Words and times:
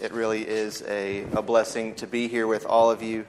It 0.00 0.12
really 0.12 0.46
is 0.46 0.84
a, 0.86 1.24
a 1.32 1.42
blessing 1.42 1.96
to 1.96 2.06
be 2.06 2.28
here 2.28 2.46
with 2.46 2.64
all 2.64 2.88
of 2.88 3.02
you, 3.02 3.26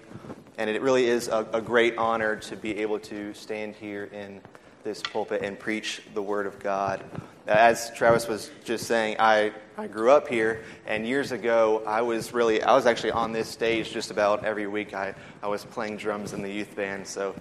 and 0.60 0.70
it 0.70 0.84
really 0.84 1.06
is 1.08 1.28
a, 1.28 1.48
a 1.52 1.62
great 1.62 1.98
honor 1.98 2.36
to 2.36 2.56
be 2.56 2.78
able 2.78 3.00
to 3.00 3.34
stand 3.34 3.74
here 3.74 4.04
in 4.04 4.40
this 4.84 5.02
pulpit 5.02 5.42
and 5.42 5.58
preach 5.58 6.04
the 6.14 6.22
Word 6.22 6.46
of 6.46 6.60
God. 6.60 7.04
As 7.48 7.92
Travis 7.96 8.28
was 8.28 8.52
just 8.64 8.86
saying, 8.86 9.16
I, 9.18 9.52
I 9.80 9.88
grew 9.88 10.12
up 10.12 10.28
here, 10.28 10.64
and 10.86 11.08
years 11.08 11.32
ago, 11.32 11.82
I 11.88 12.04
was 12.04 12.34
really, 12.34 12.62
I 12.62 12.76
was 12.76 12.86
actually 12.86 13.14
on 13.14 13.32
this 13.32 13.50
stage 13.50 13.92
just 13.92 14.12
about 14.12 14.46
every 14.46 14.68
week. 14.68 14.94
I, 14.94 15.16
I 15.42 15.48
was 15.48 15.66
playing 15.66 15.98
drums 15.98 16.34
in 16.34 16.44
the 16.44 16.52
youth 16.52 16.76
band, 16.76 17.08
so 17.08 17.34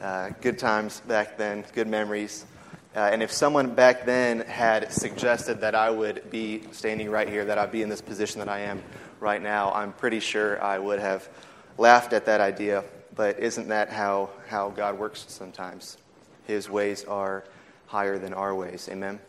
uh, 0.00 0.30
good 0.42 0.60
times 0.60 1.00
back 1.08 1.36
then, 1.36 1.64
good 1.74 1.88
memories. 1.88 2.46
Uh, 2.96 3.00
and 3.00 3.22
if 3.22 3.30
someone 3.30 3.74
back 3.74 4.06
then 4.06 4.40
had 4.40 4.90
suggested 4.90 5.60
that 5.60 5.74
I 5.74 5.90
would 5.90 6.30
be 6.30 6.62
standing 6.72 7.10
right 7.10 7.28
here, 7.28 7.44
that 7.44 7.58
I'd 7.58 7.70
be 7.70 7.82
in 7.82 7.90
this 7.90 8.00
position 8.00 8.38
that 8.38 8.48
I 8.48 8.60
am 8.60 8.82
right 9.20 9.42
now, 9.42 9.70
I'm 9.70 9.92
pretty 9.92 10.18
sure 10.18 10.62
I 10.64 10.78
would 10.78 10.98
have 10.98 11.28
laughed 11.76 12.14
at 12.14 12.24
that 12.24 12.40
idea. 12.40 12.84
But 13.14 13.38
isn't 13.38 13.68
that 13.68 13.90
how, 13.90 14.30
how 14.48 14.70
God 14.70 14.98
works 14.98 15.26
sometimes? 15.28 15.98
His 16.46 16.70
ways 16.70 17.04
are 17.04 17.44
higher 17.84 18.18
than 18.18 18.32
our 18.32 18.54
ways. 18.54 18.88
Amen? 18.90 19.20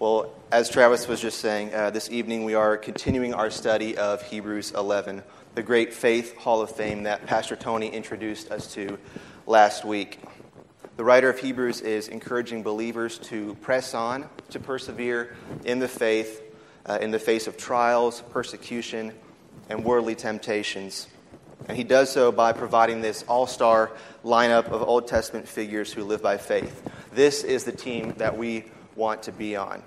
Well, 0.00 0.34
as 0.50 0.68
Travis 0.68 1.06
was 1.06 1.20
just 1.20 1.38
saying, 1.38 1.72
uh, 1.72 1.90
this 1.90 2.10
evening 2.10 2.42
we 2.42 2.54
are 2.54 2.76
continuing 2.76 3.34
our 3.34 3.50
study 3.50 3.96
of 3.96 4.20
Hebrews 4.20 4.72
11, 4.72 5.22
the 5.54 5.62
great 5.62 5.94
faith 5.94 6.36
hall 6.38 6.60
of 6.60 6.72
fame 6.72 7.04
that 7.04 7.24
Pastor 7.26 7.54
Tony 7.54 7.86
introduced 7.86 8.50
us 8.50 8.74
to 8.74 8.98
last 9.46 9.84
week. 9.84 10.18
The 10.96 11.02
writer 11.02 11.28
of 11.28 11.40
Hebrews 11.40 11.80
is 11.80 12.06
encouraging 12.06 12.62
believers 12.62 13.18
to 13.18 13.56
press 13.56 13.94
on, 13.94 14.28
to 14.50 14.60
persevere 14.60 15.34
in 15.64 15.80
the 15.80 15.88
faith, 15.88 16.40
uh, 16.86 16.98
in 17.00 17.10
the 17.10 17.18
face 17.18 17.48
of 17.48 17.56
trials, 17.56 18.22
persecution, 18.30 19.12
and 19.68 19.84
worldly 19.84 20.14
temptations. 20.14 21.08
And 21.66 21.76
he 21.76 21.82
does 21.82 22.12
so 22.12 22.30
by 22.30 22.52
providing 22.52 23.00
this 23.00 23.24
all 23.26 23.48
star 23.48 23.90
lineup 24.24 24.66
of 24.66 24.82
Old 24.82 25.08
Testament 25.08 25.48
figures 25.48 25.92
who 25.92 26.04
live 26.04 26.22
by 26.22 26.36
faith. 26.36 26.88
This 27.12 27.42
is 27.42 27.64
the 27.64 27.72
team 27.72 28.14
that 28.18 28.38
we 28.38 28.66
want 28.94 29.24
to 29.24 29.32
be 29.32 29.56
on. 29.56 29.82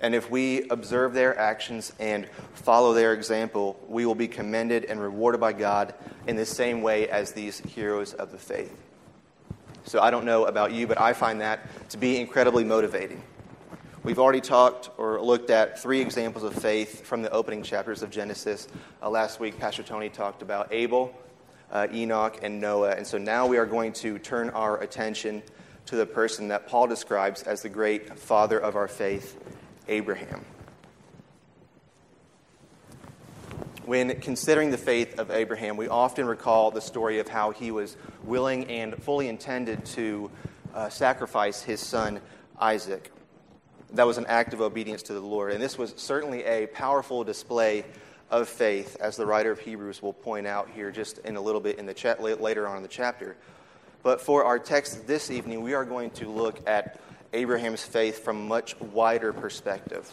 And 0.00 0.14
if 0.14 0.30
we 0.30 0.66
observe 0.70 1.12
their 1.12 1.38
actions 1.38 1.92
and 1.98 2.26
follow 2.54 2.94
their 2.94 3.12
example, 3.12 3.78
we 3.86 4.06
will 4.06 4.14
be 4.14 4.28
commended 4.28 4.86
and 4.86 4.98
rewarded 4.98 5.42
by 5.42 5.52
God 5.52 5.92
in 6.26 6.36
the 6.36 6.46
same 6.46 6.80
way 6.80 7.06
as 7.10 7.32
these 7.32 7.58
heroes 7.58 8.14
of 8.14 8.32
the 8.32 8.38
faith. 8.38 8.85
So 9.86 10.00
I 10.00 10.10
don't 10.10 10.24
know 10.24 10.46
about 10.46 10.72
you, 10.72 10.88
but 10.88 11.00
I 11.00 11.12
find 11.12 11.40
that 11.40 11.60
to 11.90 11.96
be 11.96 12.20
incredibly 12.20 12.64
motivating. 12.64 13.22
We've 14.02 14.18
already 14.18 14.40
talked 14.40 14.90
or 14.98 15.20
looked 15.20 15.48
at 15.50 15.80
three 15.80 16.00
examples 16.00 16.42
of 16.42 16.54
faith 16.54 17.04
from 17.04 17.22
the 17.22 17.30
opening 17.30 17.62
chapters 17.62 18.02
of 18.02 18.10
Genesis. 18.10 18.66
Uh, 19.00 19.10
last 19.10 19.38
week, 19.38 19.60
Pastor 19.60 19.84
Tony 19.84 20.08
talked 20.08 20.42
about 20.42 20.72
Abel, 20.72 21.14
uh, 21.70 21.86
Enoch, 21.92 22.38
and 22.42 22.60
Noah. 22.60 22.92
And 22.92 23.06
so 23.06 23.16
now 23.16 23.46
we 23.46 23.58
are 23.58 23.66
going 23.66 23.92
to 23.94 24.18
turn 24.18 24.50
our 24.50 24.80
attention 24.80 25.40
to 25.86 25.94
the 25.94 26.06
person 26.06 26.48
that 26.48 26.66
Paul 26.66 26.88
describes 26.88 27.44
as 27.44 27.62
the 27.62 27.68
great 27.68 28.18
father 28.18 28.58
of 28.58 28.74
our 28.74 28.88
faith, 28.88 29.38
Abraham. 29.86 30.44
When 33.86 34.20
considering 34.20 34.72
the 34.72 34.78
faith 34.78 35.20
of 35.20 35.30
Abraham, 35.30 35.76
we 35.76 35.86
often 35.86 36.26
recall 36.26 36.72
the 36.72 36.80
story 36.80 37.20
of 37.20 37.28
how 37.28 37.52
he 37.52 37.70
was 37.70 37.96
willing 38.24 38.64
and 38.64 39.00
fully 39.00 39.28
intended 39.28 39.84
to 39.86 40.28
uh, 40.74 40.88
sacrifice 40.88 41.62
his 41.62 41.78
son 41.78 42.20
Isaac. 42.58 43.12
That 43.92 44.04
was 44.04 44.18
an 44.18 44.26
act 44.26 44.52
of 44.54 44.60
obedience 44.60 45.02
to 45.02 45.12
the 45.12 45.20
Lord. 45.20 45.52
And 45.52 45.62
this 45.62 45.78
was 45.78 45.94
certainly 45.96 46.42
a 46.42 46.66
powerful 46.66 47.22
display 47.22 47.84
of 48.28 48.48
faith, 48.48 48.96
as 48.98 49.16
the 49.16 49.24
writer 49.24 49.52
of 49.52 49.60
Hebrews 49.60 50.02
will 50.02 50.14
point 50.14 50.48
out 50.48 50.68
here 50.74 50.90
just 50.90 51.18
in 51.18 51.36
a 51.36 51.40
little 51.40 51.60
bit 51.60 51.78
in 51.78 51.86
the 51.86 51.94
chat, 51.94 52.20
later 52.20 52.66
on 52.66 52.78
in 52.78 52.82
the 52.82 52.88
chapter. 52.88 53.36
But 54.02 54.20
for 54.20 54.44
our 54.44 54.58
text 54.58 55.06
this 55.06 55.30
evening, 55.30 55.62
we 55.62 55.74
are 55.74 55.84
going 55.84 56.10
to 56.10 56.28
look 56.28 56.58
at 56.68 56.98
Abraham's 57.32 57.84
faith 57.84 58.24
from 58.24 58.36
a 58.38 58.48
much 58.48 58.80
wider 58.80 59.32
perspective 59.32 60.12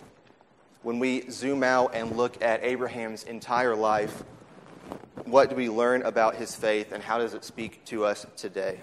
when 0.84 1.00
we 1.00 1.30
zoom 1.30 1.64
out 1.64 1.96
and 1.96 2.16
look 2.18 2.44
at 2.44 2.64
Abraham's 2.64 3.24
entire 3.24 3.76
life, 3.76 4.24
what 5.26 5.50
do 5.50 5.56
we 5.56 5.70
learn 5.70 6.04
about 6.04 6.36
his 6.36 6.54
faith 6.54 6.92
and 6.92 7.02
how 7.02 7.18
does 7.18 7.34
it 7.34 7.46
speak 7.46 7.84
to 7.86 8.04
us 8.04 8.26
today? 8.36 8.82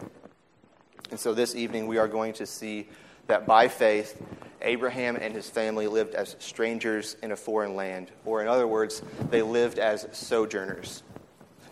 And 1.11 1.21
so 1.21 1.35
this 1.35 1.55
evening 1.55 1.87
we 1.87 1.99
are 1.99 2.09
going 2.09 2.33
to 2.35 2.47
see 2.47 2.89
that 3.27 3.47
by 3.47 3.69
faith, 3.69 4.21
Abraham 4.63 5.17
and 5.17 5.35
his 5.35 5.49
family 5.49 5.87
lived 5.87 6.15
as 6.15 6.37
strangers 6.39 7.17
in 7.23 7.33
a 7.33 7.37
foreign 7.37 7.77
land, 7.77 8.11
or 8.25 8.41
in 8.41 8.49
other 8.49 8.67
words, 8.67 9.03
they 9.31 9.43
lived 9.43 9.79
as 9.79 10.07
sojourners. 10.13 11.03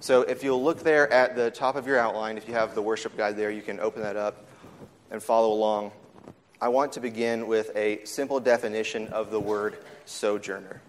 So 0.01 0.23
if 0.23 0.45
you'll 0.45 0.63
look 0.63 0.81
there 0.81 1.11
at 1.13 1.37
the 1.37 1.51
top 1.51 1.75
of 1.75 1.87
your 1.87 1.99
outline, 1.99 2.37
if 2.37 2.47
you 2.47 2.55
have 2.55 2.75
the 2.75 2.83
worship 2.83 3.17
guide 3.17 3.37
there, 3.37 3.51
you 3.51 3.63
can 3.63 3.81
open 3.81 4.03
that 4.03 4.17
up 4.17 4.47
and 5.11 5.23
follow 5.23 5.53
along. 5.53 5.93
I 6.61 6.69
want 6.69 6.95
to 6.95 7.01
begin 7.01 7.47
with 7.47 7.71
a 7.77 8.05
simple 8.05 8.41
definition 8.41 9.09
of 9.09 9.31
the 9.31 9.39
word 9.39 9.79
sojourner. 10.07 10.81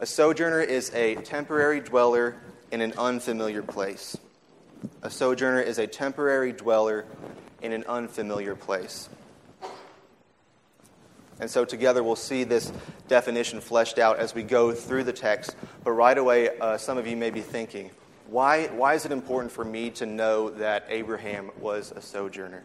A 0.00 0.06
sojourner 0.06 0.60
is 0.60 0.92
a 0.92 1.14
temporary 1.14 1.78
dweller 1.78 2.34
in 2.72 2.80
an 2.80 2.94
unfamiliar 2.98 3.62
place. 3.62 4.16
A 5.02 5.10
sojourner 5.10 5.60
is 5.60 5.78
a 5.78 5.86
temporary 5.86 6.52
dweller 6.52 7.04
in 7.62 7.70
an 7.70 7.84
unfamiliar 7.84 8.56
place. 8.56 9.08
And 11.38 11.48
so, 11.48 11.64
together, 11.64 12.02
we'll 12.02 12.16
see 12.16 12.42
this 12.42 12.72
definition 13.06 13.60
fleshed 13.60 14.00
out 14.00 14.18
as 14.18 14.34
we 14.34 14.42
go 14.42 14.72
through 14.72 15.04
the 15.04 15.12
text. 15.12 15.54
But 15.84 15.92
right 15.92 16.18
away, 16.18 16.58
uh, 16.58 16.76
some 16.76 16.98
of 16.98 17.06
you 17.06 17.16
may 17.16 17.30
be 17.30 17.40
thinking, 17.40 17.90
why, 18.26 18.66
why 18.68 18.94
is 18.94 19.04
it 19.04 19.12
important 19.12 19.52
for 19.52 19.64
me 19.64 19.90
to 19.90 20.06
know 20.06 20.50
that 20.50 20.86
Abraham 20.88 21.50
was 21.60 21.92
a 21.92 22.00
sojourner? 22.00 22.64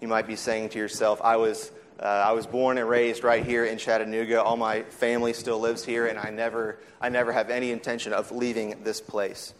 You 0.00 0.08
might 0.08 0.26
be 0.26 0.36
saying 0.36 0.70
to 0.70 0.78
yourself, 0.78 1.20
I 1.22 1.36
was, 1.36 1.70
uh, 2.00 2.04
I 2.04 2.32
was 2.32 2.46
born 2.46 2.78
and 2.78 2.88
raised 2.88 3.24
right 3.24 3.44
here 3.44 3.64
in 3.64 3.78
Chattanooga. 3.78 4.42
All 4.42 4.56
my 4.56 4.82
family 4.82 5.32
still 5.32 5.60
lives 5.60 5.84
here, 5.84 6.06
and 6.06 6.18
I 6.18 6.30
never, 6.30 6.78
I 7.00 7.08
never 7.08 7.32
have 7.32 7.50
any 7.50 7.70
intention 7.70 8.12
of 8.12 8.32
leaving 8.32 8.82
this 8.84 9.00
place. 9.00 9.54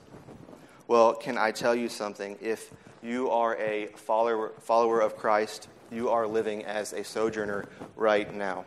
Well, 0.87 1.15
can 1.15 1.39
I 1.39 1.51
tell 1.51 1.75
you 1.75 1.89
something? 1.89 2.37
If 2.41 2.71
you 3.03 3.31
are 3.31 3.57
a 3.57 3.87
follower, 3.97 4.53
follower 4.61 5.01
of 5.01 5.17
Christ, 5.17 5.69
you 5.91 6.09
are 6.11 6.27
living 6.27 6.65
as 6.65 6.93
a 6.93 7.05
sojourner 7.05 7.67
right 7.97 8.35
now. 8.35 8.65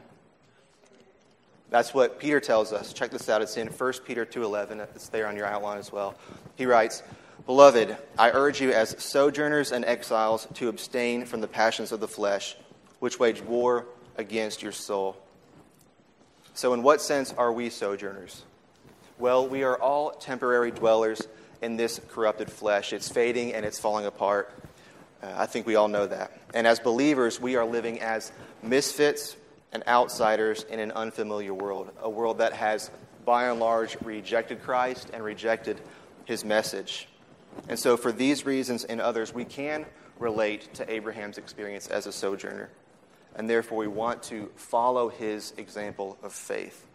That's 1.69 1.93
what 1.93 2.19
Peter 2.19 2.39
tells 2.39 2.71
us. 2.71 2.93
Check 2.93 3.11
this 3.11 3.27
out. 3.27 3.41
It's 3.41 3.57
in 3.57 3.67
1 3.67 3.93
Peter 4.05 4.25
2.11. 4.25 4.79
It's 4.95 5.09
there 5.09 5.27
on 5.27 5.35
your 5.35 5.45
outline 5.45 5.77
as 5.77 5.91
well. 5.91 6.15
He 6.55 6.65
writes, 6.65 7.03
Beloved, 7.45 7.97
I 8.17 8.31
urge 8.31 8.61
you 8.61 8.71
as 8.71 8.95
sojourners 9.01 9.71
and 9.71 9.85
exiles 9.85 10.47
to 10.55 10.69
abstain 10.69 11.25
from 11.25 11.41
the 11.41 11.47
passions 11.47 11.91
of 11.91 11.99
the 11.99 12.07
flesh, 12.07 12.55
which 12.99 13.19
wage 13.19 13.41
war 13.41 13.85
against 14.17 14.61
your 14.61 14.71
soul. 14.71 15.17
So, 16.53 16.73
in 16.73 16.83
what 16.83 17.01
sense 17.01 17.33
are 17.37 17.51
we 17.51 17.69
sojourners? 17.69 18.43
Well, 19.19 19.47
we 19.47 19.63
are 19.63 19.77
all 19.77 20.11
temporary 20.11 20.71
dwellers 20.71 21.21
in 21.61 21.77
this 21.77 22.01
corrupted 22.09 22.51
flesh. 22.51 22.93
It's 22.93 23.09
fading 23.09 23.53
and 23.53 23.65
it's 23.65 23.79
falling 23.79 24.05
apart. 24.05 24.53
Uh, 25.21 25.33
I 25.35 25.45
think 25.45 25.65
we 25.65 25.75
all 25.75 25.87
know 25.87 26.05
that. 26.05 26.31
And 26.53 26.67
as 26.67 26.79
believers, 26.79 27.39
we 27.39 27.55
are 27.55 27.65
living 27.65 28.01
as 28.01 28.31
misfits 28.61 29.35
and 29.71 29.83
outsiders 29.87 30.63
in 30.63 30.79
an 30.79 30.91
unfamiliar 30.91 31.53
world, 31.53 31.91
a 32.01 32.09
world 32.09 32.39
that 32.39 32.53
has, 32.53 32.89
by 33.25 33.49
and 33.49 33.59
large, 33.59 33.97
rejected 34.01 34.61
Christ 34.61 35.09
and 35.13 35.23
rejected 35.23 35.79
his 36.25 36.45
message. 36.45 37.07
And 37.67 37.77
so, 37.77 37.97
for 37.97 38.11
these 38.11 38.45
reasons 38.45 38.83
and 38.83 39.01
others, 39.01 39.33
we 39.33 39.45
can 39.45 39.85
relate 40.19 40.73
to 40.75 40.89
Abraham's 40.91 41.37
experience 41.37 41.87
as 41.87 42.07
a 42.07 42.11
sojourner. 42.11 42.69
And 43.35 43.49
therefore, 43.49 43.77
we 43.77 43.87
want 43.87 44.23
to 44.23 44.49
follow 44.55 45.09
his 45.09 45.53
example 45.57 46.17
of 46.23 46.33
faith. 46.33 46.85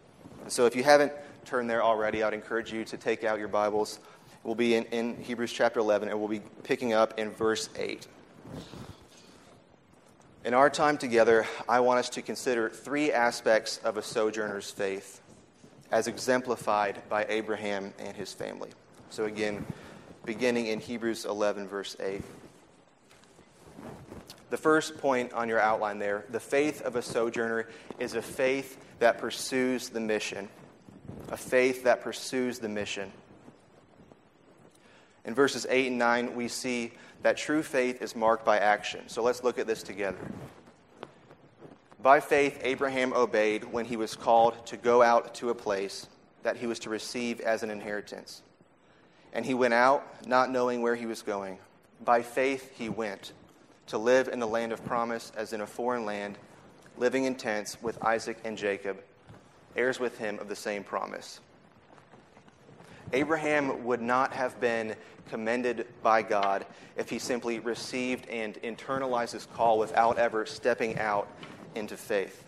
And 0.43 0.53
so, 0.53 0.67
if 0.67 0.75
you 0.77 0.83
haven't 0.83 1.13
turned 1.45 1.69
there 1.69 1.83
already, 1.83 2.23
I'd 2.23 2.35
encourage 2.35 2.73
you 2.73 2.85
to 2.87 2.97
take 2.97 3.25
out 3.25 3.39
your 3.39 3.49
Bibles. 3.49 3.99
We'll 4.45 4.55
be 4.55 4.75
in, 4.75 4.85
in 4.87 5.23
Hebrews 5.23 5.53
chapter 5.53 5.81
11, 5.81 6.09
and 6.09 6.19
we'll 6.19 6.29
be 6.29 6.43
picking 6.63 6.93
up 6.93 7.19
in 7.19 7.31
verse 7.31 7.69
8. 7.77 8.07
In 10.45 10.55
our 10.55 10.69
time 10.69 10.99
together, 10.99 11.47
I 11.69 11.79
want 11.81 12.01
us 12.01 12.09
to 12.11 12.23
consider 12.23 12.69
three 12.69 13.13
aspects 13.13 13.79
of 13.85 13.97
a 13.97 14.03
sojourner's 14.03 14.71
faith. 14.71 15.21
as 15.93 16.07
exemplified 16.07 17.03
by 17.11 17.27
Abraham 17.29 17.93
and 17.99 18.17
his 18.17 18.33
family. 18.33 18.71
So, 19.11 19.27
again, 19.27 19.67
beginning 20.25 20.69
in 20.69 20.81
Hebrews 20.81 21.27
11, 21.27 21.69
verse 21.69 21.97
8. 22.01 22.23
The 24.49 24.57
first 24.57 24.97
point 24.97 25.35
on 25.35 25.51
your 25.51 25.61
outline 25.61 25.99
there 25.99 26.25
the 26.31 26.41
faith 26.41 26.81
of 26.81 26.97
a 26.97 27.03
sojourner 27.03 27.69
is 27.99 28.15
a 28.15 28.23
faith 28.23 28.79
that 29.01 29.19
pursues 29.19 29.91
the 29.91 30.01
mission. 30.01 30.49
A 31.31 31.37
faith 31.37 31.85
that 31.85 32.01
pursues 32.01 32.59
the 32.59 32.71
mission. 32.71 33.13
In 35.25 35.35
verses 35.35 35.67
8 35.69 35.89
and 35.89 35.99
9, 35.99 36.35
we 36.35 36.49
see 36.49 36.93
that 37.23 37.37
true 37.37 37.63
faith 37.63 38.03
is 38.03 38.17
marked 38.17 38.45
by 38.45 38.59
action. 38.59 39.09
So 39.09 39.23
let's 39.23 39.45
look 39.45 39.59
at 39.59 39.67
this 39.67 39.83
together. 39.83 40.19
By 42.03 42.19
faith, 42.19 42.61
Abraham 42.65 43.13
obeyed 43.13 43.65
when 43.65 43.85
he 43.85 43.97
was 43.97 44.17
called 44.17 44.67
to 44.67 44.77
go 44.77 45.03
out 45.03 45.35
to 45.37 45.51
a 45.51 45.55
place 45.55 46.09
that 46.43 46.57
he 46.57 46.67
was 46.67 46.81
to 46.81 46.91
receive 46.91 47.41
as 47.41 47.63
an 47.63 47.71
inheritance. 47.71 48.43
And 49.33 49.47
he 49.47 49.55
went 49.55 49.75
out, 49.75 50.27
not 50.27 50.51
knowing 50.51 50.83
where 50.83 50.97
he 50.97 51.07
was 51.07 51.23
going. 51.23 51.59
By 52.05 52.23
faith, 52.23 52.73
he 52.77 52.89
went 52.89 53.33
to 53.87 53.99
live 53.99 54.27
in 54.27 54.41
the 54.41 54.47
land 54.47 54.73
of 54.73 54.85
promise 54.85 55.31
as 55.37 55.53
in 55.53 55.61
a 55.61 55.67
foreign 55.67 56.05
land, 56.05 56.39
living 56.97 57.25
in 57.25 57.37
tents 57.37 57.81
with 57.81 58.03
Isaac 58.03 58.39
and 58.45 58.59
Jacob, 58.59 59.01
heirs 59.77 60.01
with 60.01 60.19
him 60.19 60.41
of 60.41 60.49
the 60.49 60.57
same 60.57 60.83
promise. 60.83 61.41
Abraham 63.13 63.85
would 63.85 64.01
not 64.01 64.33
have 64.33 64.59
been 64.61 64.95
commended 65.31 65.87
by 66.03 66.23
God 66.23 66.67
if 66.97 67.11
he 67.11 67.19
simply 67.19 67.59
received 67.59 68.29
and 68.29 68.55
internalized 68.63 69.33
his 69.33 69.47
call 69.47 69.79
without 69.79 70.19
ever 70.19 70.47
stepping 70.47 70.99
out 70.99 71.29
into 71.75 71.97
faith. 71.97 72.45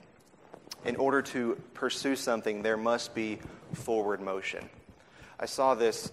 In 0.85 0.97
order 0.97 1.23
to 1.23 1.61
pursue 1.73 2.17
something, 2.17 2.63
there 2.63 2.77
must 2.77 3.15
be 3.15 3.39
forward 3.73 4.21
motion. 4.21 4.69
I 5.41 5.47
saw 5.47 5.75
this, 5.75 6.11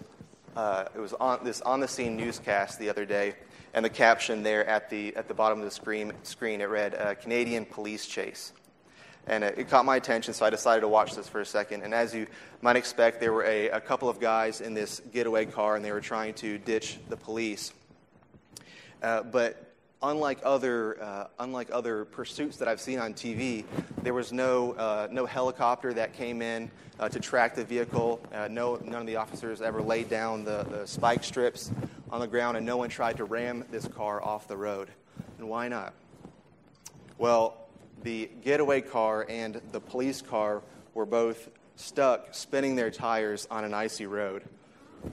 uh, 0.56 0.84
it 0.94 0.98
was 0.98 1.12
on 1.14 1.44
this 1.44 1.60
on 1.62 1.80
the 1.80 1.88
scene 1.88 2.16
newscast 2.16 2.78
the 2.78 2.88
other 2.88 3.04
day, 3.04 3.34
and 3.74 3.84
the 3.84 3.90
caption 3.90 4.42
there 4.42 4.66
at 4.66 4.90
the, 4.90 5.14
at 5.16 5.28
the 5.28 5.34
bottom 5.34 5.58
of 5.58 5.64
the 5.64 5.70
screen, 5.70 6.12
screen 6.22 6.60
it 6.60 6.68
read, 6.68 6.94
uh, 6.94 7.14
Canadian 7.14 7.64
Police 7.64 8.06
Chase. 8.06 8.52
And 9.26 9.44
it, 9.44 9.58
it, 9.58 9.68
caught 9.68 9.84
my 9.84 9.96
attention, 9.96 10.34
so 10.34 10.44
I 10.44 10.50
decided 10.50 10.80
to 10.80 10.88
watch 10.88 11.14
this 11.14 11.28
for 11.28 11.40
a 11.40 11.46
second. 11.46 11.82
And 11.82 11.94
as 11.94 12.12
you 12.14 12.26
might 12.60 12.76
expect, 12.76 13.20
there 13.20 13.32
were 13.32 13.44
a, 13.44 13.68
a 13.68 13.80
couple 13.80 14.08
of 14.08 14.18
guys 14.18 14.60
in 14.60 14.74
this 14.74 15.00
getaway 15.12 15.46
car, 15.46 15.76
and 15.76 15.84
they 15.84 15.92
were 15.92 16.00
trying 16.00 16.34
to 16.34 16.58
ditch 16.58 16.98
the 17.08 17.16
police. 17.16 17.72
Uh, 19.00 19.22
but 19.22 19.72
unlike 20.02 20.40
other, 20.42 21.00
uh, 21.00 21.26
unlike 21.38 21.68
other 21.72 22.04
pursuits 22.04 22.56
that 22.56 22.68
I've 22.68 22.80
seen 22.80 22.98
on 22.98 23.14
TV, 23.14 23.64
there 24.02 24.14
was 24.14 24.32
no, 24.32 24.72
uh, 24.72 25.08
no 25.10 25.26
helicopter 25.26 25.92
that 25.94 26.14
came 26.14 26.42
in 26.42 26.70
uh, 26.98 27.08
to 27.08 27.20
track 27.20 27.54
the 27.54 27.64
vehicle. 27.64 28.20
Uh, 28.32 28.48
no, 28.50 28.76
none 28.76 29.00
of 29.00 29.06
the 29.06 29.16
officers 29.16 29.62
ever 29.62 29.80
laid 29.80 30.08
down 30.08 30.44
the, 30.44 30.64
the 30.64 30.86
spike 30.86 31.22
strips 31.24 31.70
on 32.10 32.20
the 32.20 32.26
ground, 32.26 32.56
and 32.56 32.66
no 32.66 32.76
one 32.76 32.88
tried 32.88 33.16
to 33.16 33.24
ram 33.24 33.64
this 33.70 33.86
car 33.88 34.22
off 34.22 34.48
the 34.48 34.56
road. 34.56 34.88
And 35.38 35.48
why 35.48 35.68
not? 35.68 35.94
Well, 37.18 37.61
the 38.02 38.30
getaway 38.42 38.80
car 38.80 39.26
and 39.28 39.60
the 39.72 39.80
police 39.80 40.22
car 40.22 40.62
were 40.94 41.06
both 41.06 41.48
stuck 41.76 42.34
spinning 42.34 42.76
their 42.76 42.90
tires 42.90 43.46
on 43.50 43.64
an 43.64 43.74
icy 43.74 44.06
road. 44.06 44.42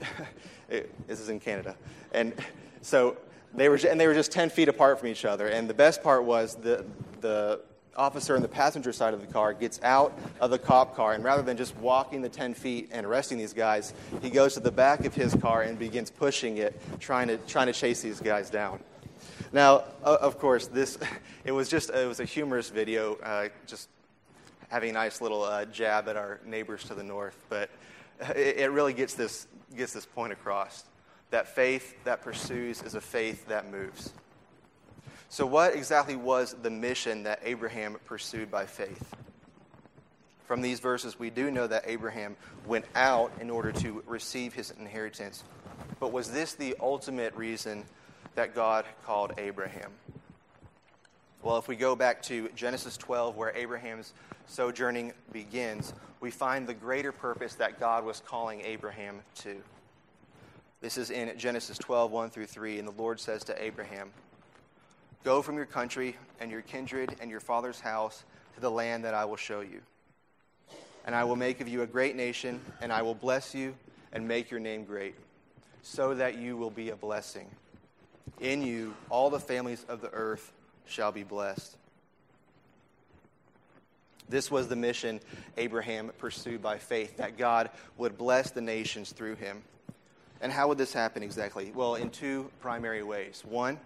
it, 0.68 0.92
this 1.08 1.20
is 1.20 1.28
in 1.28 1.40
Canada. 1.40 1.76
And 2.12 2.34
so 2.82 3.16
they 3.54 3.68
were, 3.68 3.78
and 3.88 4.00
they 4.00 4.06
were 4.06 4.14
just 4.14 4.32
10 4.32 4.50
feet 4.50 4.68
apart 4.68 4.98
from 4.98 5.08
each 5.08 5.24
other. 5.24 5.48
And 5.48 5.68
the 5.68 5.74
best 5.74 6.02
part 6.02 6.24
was 6.24 6.54
the, 6.56 6.84
the 7.20 7.60
officer 7.96 8.36
on 8.36 8.42
the 8.42 8.48
passenger 8.48 8.92
side 8.92 9.14
of 9.14 9.20
the 9.20 9.32
car 9.32 9.52
gets 9.52 9.80
out 9.82 10.16
of 10.40 10.50
the 10.50 10.58
cop 10.58 10.96
car, 10.96 11.12
and 11.12 11.24
rather 11.24 11.42
than 11.42 11.56
just 11.56 11.76
walking 11.76 12.22
the 12.22 12.28
10 12.28 12.54
feet 12.54 12.88
and 12.92 13.04
arresting 13.04 13.38
these 13.38 13.52
guys, 13.52 13.92
he 14.22 14.30
goes 14.30 14.54
to 14.54 14.60
the 14.60 14.70
back 14.70 15.04
of 15.04 15.14
his 15.14 15.34
car 15.34 15.62
and 15.62 15.78
begins 15.78 16.10
pushing 16.10 16.58
it, 16.58 16.80
trying 16.98 17.28
to, 17.28 17.36
trying 17.38 17.66
to 17.66 17.72
chase 17.72 18.00
these 18.00 18.20
guys 18.20 18.48
down. 18.50 18.80
Now, 19.52 19.84
of 20.02 20.38
course, 20.38 20.68
this 20.68 20.98
it 21.44 21.52
was 21.52 21.68
just 21.68 21.90
it 21.90 22.06
was 22.06 22.20
a 22.20 22.24
humorous 22.24 22.70
video, 22.70 23.16
uh, 23.16 23.48
just 23.66 23.88
having 24.68 24.90
a 24.90 24.92
nice 24.92 25.20
little 25.20 25.42
uh, 25.42 25.64
jab 25.66 26.08
at 26.08 26.16
our 26.16 26.40
neighbors 26.46 26.84
to 26.84 26.94
the 26.94 27.02
north, 27.02 27.36
but 27.48 27.70
it, 28.36 28.58
it 28.58 28.70
really 28.70 28.92
gets 28.92 29.14
this 29.14 29.46
gets 29.76 29.92
this 29.92 30.06
point 30.06 30.32
across. 30.32 30.84
That 31.30 31.48
faith 31.48 31.94
that 32.04 32.22
pursues 32.22 32.82
is 32.82 32.94
a 32.94 33.00
faith 33.00 33.46
that 33.48 33.70
moves. 33.70 34.12
So, 35.28 35.46
what 35.46 35.76
exactly 35.76 36.16
was 36.16 36.56
the 36.60 36.70
mission 36.70 37.22
that 37.22 37.40
Abraham 37.44 37.96
pursued 38.04 38.50
by 38.50 38.66
faith? 38.66 39.14
From 40.46 40.60
these 40.60 40.80
verses, 40.80 41.20
we 41.20 41.30
do 41.30 41.52
know 41.52 41.68
that 41.68 41.84
Abraham 41.86 42.36
went 42.66 42.84
out 42.96 43.30
in 43.40 43.48
order 43.48 43.70
to 43.70 44.02
receive 44.08 44.54
his 44.54 44.72
inheritance. 44.72 45.44
But 46.00 46.10
was 46.10 46.32
this 46.32 46.54
the 46.54 46.74
ultimate 46.80 47.32
reason 47.36 47.84
that 48.34 48.54
God 48.54 48.84
called 49.04 49.32
Abraham? 49.38 49.90
Well, 51.42 51.56
if 51.56 51.68
we 51.68 51.76
go 51.76 51.96
back 51.96 52.22
to 52.24 52.50
Genesis 52.54 52.96
12, 52.98 53.36
where 53.36 53.50
Abraham's 53.56 54.12
sojourning 54.46 55.12
begins, 55.32 55.94
we 56.20 56.30
find 56.30 56.66
the 56.66 56.74
greater 56.74 57.12
purpose 57.12 57.54
that 57.54 57.80
God 57.80 58.04
was 58.04 58.20
calling 58.20 58.60
Abraham 58.60 59.20
to. 59.36 59.56
This 60.82 60.98
is 60.98 61.10
in 61.10 61.36
Genesis 61.38 61.78
12, 61.78 62.10
1 62.10 62.30
through 62.30 62.46
3. 62.46 62.78
And 62.78 62.88
the 62.88 62.92
Lord 62.92 63.20
says 63.20 63.44
to 63.44 63.62
Abraham, 63.62 64.10
Go 65.24 65.42
from 65.42 65.56
your 65.56 65.66
country 65.66 66.16
and 66.40 66.50
your 66.50 66.62
kindred 66.62 67.16
and 67.20 67.30
your 67.30 67.40
father's 67.40 67.80
house 67.80 68.24
to 68.54 68.60
the 68.60 68.70
land 68.70 69.04
that 69.04 69.14
I 69.14 69.24
will 69.24 69.36
show 69.36 69.60
you. 69.60 69.80
And 71.04 71.14
I 71.14 71.24
will 71.24 71.36
make 71.36 71.60
of 71.60 71.68
you 71.68 71.82
a 71.82 71.86
great 71.86 72.16
nation, 72.16 72.60
and 72.80 72.92
I 72.92 73.02
will 73.02 73.14
bless 73.14 73.54
you 73.54 73.74
and 74.12 74.26
make 74.26 74.50
your 74.50 74.60
name 74.60 74.84
great, 74.84 75.14
so 75.82 76.14
that 76.14 76.36
you 76.36 76.56
will 76.56 76.70
be 76.70 76.90
a 76.90 76.96
blessing. 76.96 77.46
In 78.38 78.62
you, 78.62 78.94
all 79.08 79.30
the 79.30 79.40
families 79.40 79.84
of 79.88 80.00
the 80.00 80.10
earth 80.10 80.52
shall 80.86 81.12
be 81.12 81.24
blessed. 81.24 81.76
This 84.28 84.50
was 84.50 84.68
the 84.68 84.76
mission 84.76 85.20
Abraham 85.56 86.12
pursued 86.18 86.62
by 86.62 86.78
faith, 86.78 87.16
that 87.16 87.36
God 87.36 87.70
would 87.98 88.16
bless 88.16 88.50
the 88.50 88.60
nations 88.60 89.12
through 89.12 89.34
him. 89.34 89.62
And 90.40 90.52
how 90.52 90.68
would 90.68 90.78
this 90.78 90.92
happen 90.92 91.22
exactly? 91.22 91.72
Well, 91.74 91.96
in 91.96 92.10
two 92.10 92.50
primary 92.60 93.02
ways. 93.02 93.42
One, 93.46 93.78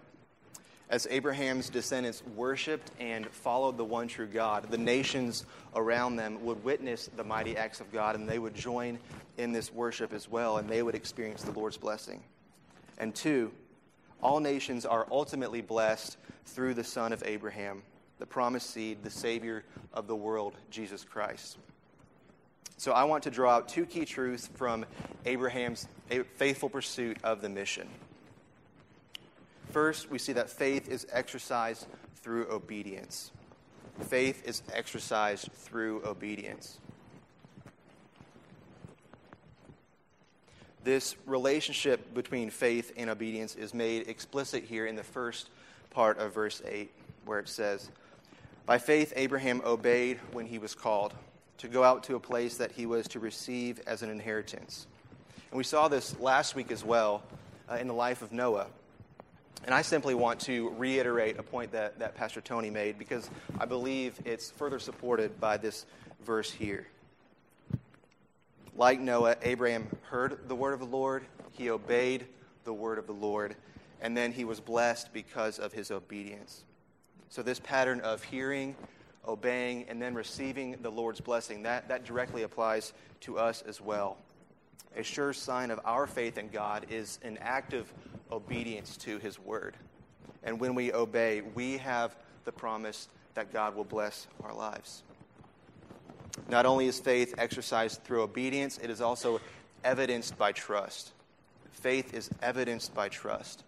as 0.87 1.07
Abraham's 1.09 1.69
descendants 1.69 2.21
worshiped 2.35 2.91
and 2.99 3.27
followed 3.27 3.75
the 3.75 3.83
one 3.83 4.07
true 4.07 4.27
God, 4.27 4.69
the 4.69 4.77
nations 4.77 5.45
around 5.75 6.15
them 6.15 6.45
would 6.45 6.63
witness 6.63 7.09
the 7.15 7.23
mighty 7.23 7.57
acts 7.57 7.81
of 7.81 7.91
God 7.91 8.15
and 8.15 8.29
they 8.29 8.37
would 8.37 8.53
join 8.53 8.99
in 9.37 9.51
this 9.51 9.73
worship 9.73 10.13
as 10.13 10.29
well 10.29 10.57
and 10.57 10.69
they 10.69 10.83
would 10.83 10.95
experience 10.95 11.41
the 11.41 11.51
Lord's 11.51 11.77
blessing. 11.77 12.21
And 12.99 13.15
two, 13.15 13.51
all 14.25 14.39
nations 14.39 14.87
are 14.87 15.05
ultimately 15.11 15.61
blessed 15.61 16.17
through 16.47 16.73
the 16.73 16.83
Son 16.83 17.13
of 17.13 17.21
Abraham, 17.27 17.83
the 18.17 18.25
promised 18.25 18.71
seed, 18.71 19.03
the 19.03 19.09
Savior 19.11 19.63
of 19.93 20.07
the 20.07 20.15
world, 20.15 20.55
Jesus 20.71 21.03
Christ. 21.03 21.59
So 22.75 22.91
I 22.91 23.03
want 23.03 23.21
to 23.25 23.29
draw 23.29 23.51
out 23.51 23.69
two 23.69 23.85
key 23.85 24.03
truths 24.03 24.49
from 24.55 24.83
Abraham's 25.27 25.87
faithful 26.37 26.69
pursuit 26.69 27.17
of 27.23 27.41
the 27.43 27.49
mission. 27.49 27.87
First, 29.69 30.09
we 30.09 30.17
see 30.17 30.33
that 30.33 30.49
faith 30.49 30.89
is 30.89 31.05
exercised 31.11 31.85
through 32.15 32.47
obedience. 32.49 33.29
Faith 34.07 34.41
is 34.43 34.63
exercised 34.73 35.51
through 35.53 36.03
obedience. 36.03 36.79
This 40.85 41.15
relationship 41.25 42.13
between 42.13 42.51
faith 42.51 42.93
and 42.95 43.09
obedience 43.09 43.55
is 43.55 43.73
made 43.73 44.07
explicit 44.07 44.65
here 44.65 44.85
in 44.85 44.95
the 44.95 45.03
first 45.03 45.49
part 45.89 46.19
of 46.19 46.35
verse 46.35 46.61
8, 46.63 46.91
where 47.25 47.39
it 47.39 47.49
says, 47.49 47.89
By 48.67 48.77
faith, 48.77 49.11
Abraham 49.15 49.63
obeyed 49.65 50.19
when 50.31 50.45
he 50.45 50.59
was 50.59 50.75
called 50.75 51.15
to 51.57 51.67
go 51.67 51.83
out 51.83 52.03
to 52.03 52.15
a 52.15 52.19
place 52.19 52.57
that 52.57 52.71
he 52.71 52.85
was 52.85 53.07
to 53.07 53.19
receive 53.19 53.81
as 53.87 54.03
an 54.03 54.11
inheritance. 54.11 54.85
And 55.49 55.57
we 55.57 55.63
saw 55.63 55.87
this 55.87 56.19
last 56.19 56.53
week 56.53 56.71
as 56.71 56.83
well 56.83 57.23
uh, 57.67 57.77
in 57.77 57.87
the 57.87 57.93
life 57.95 58.21
of 58.21 58.31
Noah. 58.31 58.67
And 59.63 59.73
I 59.73 59.81
simply 59.81 60.13
want 60.13 60.41
to 60.41 60.69
reiterate 60.77 61.39
a 61.39 61.43
point 61.43 61.71
that, 61.71 61.97
that 61.97 62.13
Pastor 62.13 62.41
Tony 62.41 62.69
made 62.69 62.99
because 62.99 63.27
I 63.59 63.65
believe 63.65 64.19
it's 64.23 64.51
further 64.51 64.77
supported 64.77 65.39
by 65.39 65.57
this 65.57 65.87
verse 66.23 66.51
here. 66.51 66.85
Like 68.75 68.99
Noah, 68.99 69.37
Abraham 69.41 69.87
heard 70.03 70.47
the 70.47 70.55
word 70.55 70.73
of 70.73 70.79
the 70.79 70.85
Lord, 70.85 71.25
he 71.51 71.69
obeyed 71.69 72.25
the 72.63 72.73
word 72.73 72.97
of 72.97 73.07
the 73.07 73.13
Lord, 73.13 73.55
and 74.01 74.15
then 74.15 74.31
he 74.31 74.43
was 74.43 74.59
blessed 74.59 75.13
because 75.13 75.59
of 75.59 75.73
his 75.73 75.91
obedience. 75.91 76.63
So, 77.29 77.41
this 77.41 77.59
pattern 77.59 78.01
of 78.01 78.23
hearing 78.23 78.75
obeying, 79.27 79.85
and 79.87 80.01
then 80.01 80.13
receiving 80.13 80.77
the 80.81 80.89
Lord's 80.89 81.21
blessing. 81.21 81.63
That, 81.63 81.87
that 81.89 82.05
directly 82.05 82.43
applies 82.43 82.93
to 83.21 83.37
us 83.37 83.61
as 83.63 83.81
well. 83.81 84.17
A 84.95 85.03
sure 85.03 85.33
sign 85.33 85.71
of 85.71 85.79
our 85.83 86.07
faith 86.07 86.37
in 86.37 86.49
God 86.49 86.85
is 86.89 87.19
an 87.23 87.37
active 87.41 87.91
obedience 88.31 88.97
to 88.97 89.17
His 89.19 89.39
word. 89.39 89.75
And 90.43 90.59
when 90.59 90.75
we 90.75 90.93
obey, 90.93 91.41
we 91.41 91.77
have 91.77 92.15
the 92.45 92.51
promise 92.51 93.09
that 93.33 93.51
God 93.51 93.75
will 93.75 93.83
bless 93.83 94.27
our 94.43 94.53
lives. 94.53 95.03
Not 96.49 96.65
only 96.65 96.87
is 96.87 96.99
faith 96.99 97.35
exercised 97.37 98.03
through 98.03 98.21
obedience, 98.21 98.77
it 98.77 98.89
is 98.89 99.01
also 99.01 99.41
evidenced 99.83 100.37
by 100.37 100.51
trust. 100.51 101.11
Faith 101.71 102.13
is 102.13 102.29
evidenced 102.41 102.93
by 102.93 103.09
trust. 103.09 103.63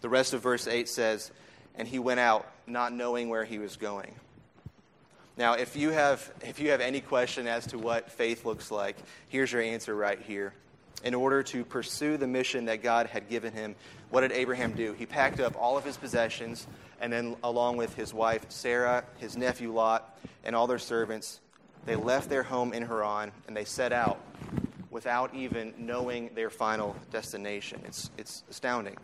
The 0.00 0.08
rest 0.08 0.32
of 0.32 0.42
verse 0.42 0.66
8 0.66 0.88
says, 0.88 1.30
And 1.74 1.88
he 1.88 1.98
went 1.98 2.20
out, 2.20 2.46
not 2.66 2.92
knowing 2.92 3.28
where 3.28 3.44
he 3.44 3.58
was 3.58 3.76
going. 3.76 4.14
Now, 5.36 5.54
if 5.54 5.76
you 5.76 5.90
have, 5.90 6.32
if 6.40 6.58
you 6.58 6.70
have 6.70 6.80
any 6.80 7.00
question 7.00 7.46
as 7.46 7.66
to 7.68 7.78
what 7.78 8.10
faith 8.10 8.44
looks 8.44 8.70
like, 8.70 8.96
here's 9.28 9.52
your 9.52 9.62
answer 9.62 9.94
right 9.94 10.20
here. 10.20 10.52
In 11.04 11.14
order 11.14 11.44
to 11.44 11.64
pursue 11.64 12.16
the 12.16 12.26
mission 12.26 12.64
that 12.64 12.82
God 12.82 13.06
had 13.06 13.28
given 13.28 13.52
him, 13.52 13.76
what 14.10 14.22
did 14.22 14.32
Abraham 14.32 14.72
do? 14.72 14.94
He 14.94 15.06
packed 15.06 15.38
up 15.38 15.54
all 15.56 15.78
of 15.78 15.84
his 15.84 15.96
possessions, 15.96 16.66
and 17.00 17.12
then, 17.12 17.36
along 17.42 17.76
with 17.76 17.94
his 17.94 18.12
wife 18.12 18.46
Sarah, 18.48 19.04
his 19.18 19.36
nephew 19.36 19.72
Lot, 19.72 20.18
and 20.44 20.54
all 20.56 20.66
their 20.66 20.78
servants, 20.78 21.40
they 21.86 21.96
left 21.96 22.28
their 22.28 22.42
home 22.42 22.72
in 22.72 22.84
Haran 22.84 23.32
and 23.46 23.56
they 23.56 23.64
set 23.64 23.92
out 23.92 24.20
without 24.90 25.34
even 25.34 25.74
knowing 25.78 26.30
their 26.34 26.50
final 26.50 26.96
destination. 27.10 27.80
It's, 27.86 28.10
it's 28.18 28.42
astounding. 28.50 28.96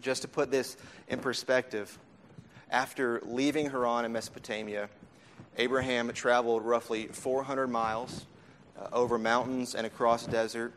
Just 0.00 0.22
to 0.22 0.28
put 0.28 0.50
this 0.50 0.76
in 1.08 1.18
perspective, 1.20 1.98
after 2.70 3.20
leaving 3.24 3.70
Haran 3.70 4.04
in 4.04 4.12
Mesopotamia, 4.12 4.88
Abraham 5.58 6.12
traveled 6.12 6.64
roughly 6.64 7.06
400 7.06 7.68
miles 7.68 8.26
uh, 8.78 8.88
over 8.92 9.18
mountains 9.18 9.74
and 9.74 9.86
across 9.86 10.26
desert. 10.26 10.72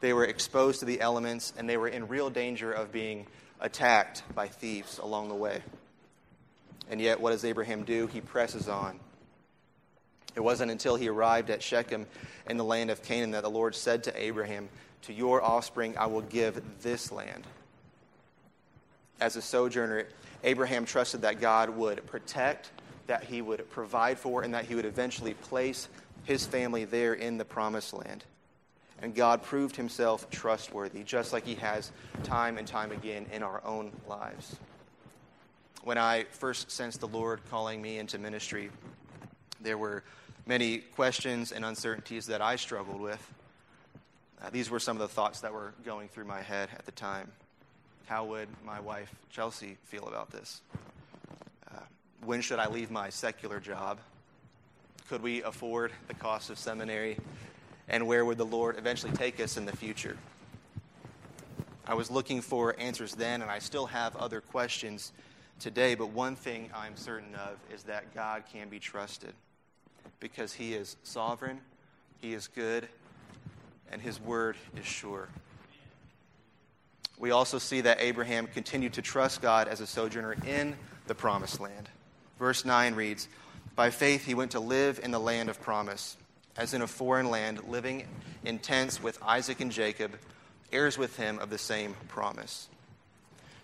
They 0.00 0.12
were 0.12 0.24
exposed 0.24 0.80
to 0.80 0.86
the 0.86 1.00
elements 1.00 1.52
and 1.58 1.68
they 1.68 1.76
were 1.76 1.88
in 1.88 2.08
real 2.08 2.30
danger 2.30 2.72
of 2.72 2.90
being 2.90 3.26
attacked 3.60 4.22
by 4.34 4.48
thieves 4.48 4.98
along 4.98 5.28
the 5.28 5.34
way. 5.34 5.62
And 6.90 7.00
yet, 7.00 7.20
what 7.20 7.30
does 7.30 7.44
Abraham 7.44 7.84
do? 7.84 8.06
He 8.08 8.20
presses 8.20 8.68
on. 8.68 8.98
It 10.34 10.40
wasn't 10.40 10.70
until 10.70 10.96
he 10.96 11.08
arrived 11.08 11.50
at 11.50 11.62
Shechem 11.62 12.06
in 12.48 12.56
the 12.56 12.64
land 12.64 12.90
of 12.90 13.02
Canaan 13.02 13.32
that 13.32 13.42
the 13.42 13.50
Lord 13.50 13.74
said 13.74 14.04
to 14.04 14.20
Abraham, 14.22 14.68
To 15.02 15.12
your 15.12 15.42
offspring 15.42 15.96
I 15.98 16.06
will 16.06 16.22
give 16.22 16.60
this 16.82 17.12
land. 17.12 17.46
As 19.20 19.36
a 19.36 19.42
sojourner, 19.42 20.06
Abraham 20.42 20.84
trusted 20.84 21.22
that 21.22 21.40
God 21.40 21.70
would 21.70 22.06
protect, 22.06 22.70
that 23.06 23.24
he 23.24 23.42
would 23.42 23.68
provide 23.70 24.18
for, 24.18 24.42
and 24.42 24.54
that 24.54 24.64
he 24.64 24.74
would 24.74 24.84
eventually 24.86 25.34
place 25.34 25.88
his 26.24 26.46
family 26.46 26.84
there 26.84 27.14
in 27.14 27.38
the 27.38 27.44
promised 27.44 27.92
land. 27.92 28.24
And 29.02 29.14
God 29.14 29.42
proved 29.42 29.76
himself 29.76 30.28
trustworthy, 30.30 31.02
just 31.02 31.32
like 31.32 31.46
he 31.46 31.54
has 31.56 31.90
time 32.22 32.58
and 32.58 32.66
time 32.66 32.92
again 32.92 33.26
in 33.32 33.42
our 33.42 33.62
own 33.64 33.92
lives. 34.06 34.56
When 35.82 35.96
I 35.96 36.24
first 36.30 36.70
sensed 36.70 37.00
the 37.00 37.08
Lord 37.08 37.40
calling 37.50 37.80
me 37.80 37.98
into 37.98 38.18
ministry, 38.18 38.70
there 39.62 39.78
were 39.78 40.02
many 40.46 40.78
questions 40.78 41.52
and 41.52 41.64
uncertainties 41.64 42.26
that 42.26 42.42
I 42.42 42.56
struggled 42.56 43.00
with. 43.00 43.32
Uh, 44.42 44.50
these 44.50 44.70
were 44.70 44.80
some 44.80 44.96
of 44.96 45.00
the 45.00 45.14
thoughts 45.14 45.40
that 45.40 45.52
were 45.52 45.72
going 45.84 46.08
through 46.08 46.24
my 46.24 46.42
head 46.42 46.68
at 46.76 46.84
the 46.86 46.92
time. 46.92 47.30
How 48.06 48.24
would 48.24 48.48
my 48.64 48.80
wife, 48.80 49.14
Chelsea, 49.30 49.76
feel 49.84 50.08
about 50.08 50.30
this? 50.30 50.60
Uh, 51.70 51.80
when 52.24 52.40
should 52.40 52.58
I 52.58 52.68
leave 52.68 52.90
my 52.90 53.08
secular 53.08 53.60
job? 53.60 53.98
Could 55.08 55.22
we 55.22 55.42
afford 55.42 55.92
the 56.08 56.14
cost 56.14 56.50
of 56.50 56.58
seminary? 56.58 57.16
And 57.90 58.06
where 58.06 58.24
would 58.24 58.38
the 58.38 58.46
Lord 58.46 58.78
eventually 58.78 59.12
take 59.12 59.40
us 59.40 59.56
in 59.56 59.66
the 59.66 59.76
future? 59.76 60.16
I 61.86 61.94
was 61.94 62.10
looking 62.10 62.40
for 62.40 62.78
answers 62.78 63.16
then, 63.16 63.42
and 63.42 63.50
I 63.50 63.58
still 63.58 63.86
have 63.86 64.14
other 64.14 64.40
questions 64.40 65.10
today, 65.58 65.96
but 65.96 66.10
one 66.10 66.36
thing 66.36 66.70
I'm 66.72 66.96
certain 66.96 67.34
of 67.34 67.58
is 67.74 67.82
that 67.84 68.14
God 68.14 68.44
can 68.52 68.68
be 68.68 68.78
trusted 68.78 69.32
because 70.20 70.52
he 70.52 70.74
is 70.74 70.96
sovereign, 71.02 71.60
he 72.20 72.32
is 72.32 72.46
good, 72.46 72.88
and 73.90 74.00
his 74.00 74.20
word 74.20 74.56
is 74.76 74.86
sure. 74.86 75.28
We 77.18 77.32
also 77.32 77.58
see 77.58 77.80
that 77.82 78.00
Abraham 78.00 78.46
continued 78.46 78.92
to 78.94 79.02
trust 79.02 79.42
God 79.42 79.66
as 79.66 79.80
a 79.80 79.86
sojourner 79.86 80.36
in 80.46 80.76
the 81.08 81.14
promised 81.14 81.60
land. 81.60 81.88
Verse 82.38 82.64
9 82.64 82.94
reads 82.94 83.28
By 83.74 83.90
faith 83.90 84.24
he 84.24 84.34
went 84.34 84.52
to 84.52 84.60
live 84.60 85.00
in 85.02 85.10
the 85.10 85.18
land 85.18 85.50
of 85.50 85.60
promise, 85.60 86.16
as 86.56 86.74
in 86.74 86.82
a 86.82 86.86
foreign 86.86 87.30
land, 87.30 87.68
living 87.68 88.06
in 88.44 88.58
tents 88.58 89.02
with 89.02 89.18
Isaac 89.22 89.60
and 89.60 89.70
Jacob, 89.70 90.16
heirs 90.72 90.98
with 90.98 91.16
him 91.16 91.38
of 91.38 91.50
the 91.50 91.58
same 91.58 91.94
promise. 92.08 92.68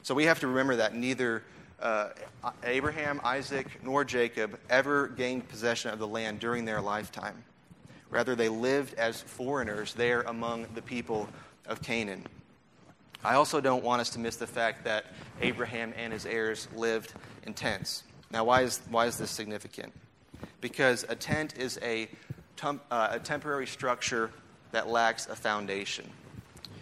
So 0.02 0.14
we 0.14 0.24
have 0.24 0.40
to 0.40 0.46
remember 0.46 0.76
that 0.76 0.94
neither 0.94 1.42
uh, 1.80 2.10
Abraham, 2.64 3.20
Isaac, 3.24 3.66
nor 3.82 4.04
Jacob 4.04 4.58
ever 4.70 5.08
gained 5.08 5.48
possession 5.48 5.90
of 5.92 5.98
the 5.98 6.06
land 6.06 6.40
during 6.40 6.64
their 6.64 6.80
lifetime. 6.80 7.44
Rather, 8.10 8.34
they 8.34 8.48
lived 8.48 8.94
as 8.94 9.20
foreigners 9.20 9.94
there 9.94 10.22
among 10.22 10.66
the 10.74 10.82
people 10.82 11.28
of 11.66 11.82
Canaan. 11.82 12.24
I 13.24 13.34
also 13.34 13.60
don't 13.60 13.82
want 13.82 14.00
us 14.00 14.10
to 14.10 14.20
miss 14.20 14.36
the 14.36 14.46
fact 14.46 14.84
that 14.84 15.06
Abraham 15.40 15.92
and 15.96 16.12
his 16.12 16.24
heirs 16.24 16.68
lived 16.74 17.12
in 17.44 17.54
tents. 17.54 18.04
Now, 18.30 18.44
why 18.44 18.62
is, 18.62 18.80
why 18.88 19.06
is 19.06 19.18
this 19.18 19.30
significant? 19.30 19.92
Because 20.60 21.04
a 21.08 21.16
tent 21.16 21.58
is 21.58 21.78
a, 21.82 22.08
uh, 22.62 23.08
a 23.12 23.18
temporary 23.18 23.66
structure 23.66 24.30
that 24.72 24.88
lacks 24.88 25.26
a 25.26 25.36
foundation. 25.36 26.10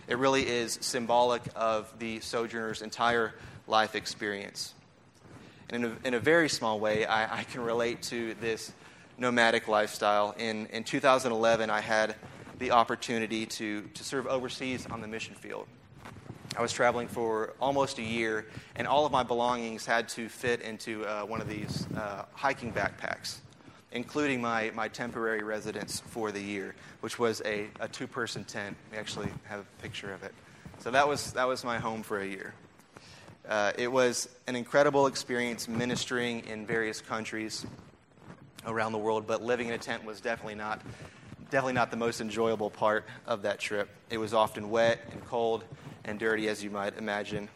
It 0.07 0.19
really 0.19 0.47
is 0.47 0.78
symbolic 0.81 1.43
of 1.57 1.93
the 1.99 2.21
sojourner's 2.21 2.83
entire 2.83 3.35
life 3.66 3.95
experience. 3.95 4.75
And 5.71 5.85
in 5.85 5.90
a, 5.90 6.09
in 6.09 6.14
a 6.14 6.21
very 6.21 6.49
small 6.49 6.78
way, 6.78 7.07
I, 7.07 7.40
I, 7.40 7.45
can 7.45 7.62
relate 7.62 8.02
to 8.02 8.35
this 8.35 8.71
nomadic 9.16 9.66
lifestyle. 9.66 10.35
In, 10.38 10.66
in 10.66 10.85
2011, 10.85 11.71
I 11.71 11.81
had 11.81 12.16
the 12.59 12.73
opportunity 12.73 13.47
to, 13.47 13.83
to 13.83 14.04
serve 14.04 14.26
overseas 14.26 14.87
on 14.90 15.00
the 15.00 15.09
mission 15.09 15.35
field. 15.35 15.66
I 16.57 16.62
was 16.62 16.73
traveling 16.73 17.09
for 17.09 17.54
almost 17.61 17.99
a 17.99 18.02
year, 18.02 18.47
and 18.76 18.87
all 18.87 19.07
of 19.07 19.11
my 19.11 19.25
belongings 19.25 19.87
had 19.87 20.09
to 20.11 20.28
fit 20.28 20.61
into 20.61 21.04
uh, 21.04 21.23
one 21.23 21.40
of 21.40 21.49
these 21.49 21.87
uh, 21.97 22.26
hiking 22.33 22.73
backpacks, 22.73 23.38
including 23.94 24.42
my, 24.42 24.70
my 24.74 24.88
temporary 24.88 25.42
residence 25.42 26.00
for 26.00 26.32
the 26.32 26.40
year, 26.40 26.74
which 27.00 27.18
was 27.18 27.40
a, 27.44 27.68
a 27.80 27.88
two 27.88 28.06
person 28.06 28.44
tent. 28.44 28.76
We 28.92 28.98
actually 28.98 29.28
have 29.44 29.60
a 29.60 29.82
picture 29.82 30.12
of 30.12 30.22
it. 30.24 30.34
So 30.80 30.90
that 30.90 31.08
was, 31.08 31.32
that 31.32 31.48
was 31.48 31.64
my 31.64 31.78
home 31.78 32.02
for 32.02 32.20
a 32.20 32.26
year. 32.26 32.52
Uh, 33.48 33.72
it 33.78 33.90
was 33.90 34.28
an 34.46 34.56
incredible 34.56 35.06
experience 35.06 35.68
ministering 35.68 36.40
in 36.46 36.66
various 36.66 37.00
countries 37.00 37.64
around 38.66 38.92
the 38.92 38.98
world, 38.98 39.26
but 39.26 39.42
living 39.42 39.68
in 39.68 39.74
a 39.74 39.78
tent 39.78 40.04
was 40.04 40.20
definitely 40.20 40.54
not, 40.54 40.82
definitely 41.50 41.74
not 41.74 41.90
the 41.90 41.96
most 41.96 42.20
enjoyable 42.20 42.70
part 42.70 43.04
of 43.26 43.42
that 43.42 43.60
trip. 43.60 43.88
It 44.10 44.18
was 44.18 44.34
often 44.34 44.70
wet 44.70 45.00
and 45.12 45.24
cold 45.26 45.62
and 46.04 46.18
dirty, 46.18 46.48
as 46.48 46.64
you 46.64 46.70
might 46.70 46.98
imagine. 46.98 47.48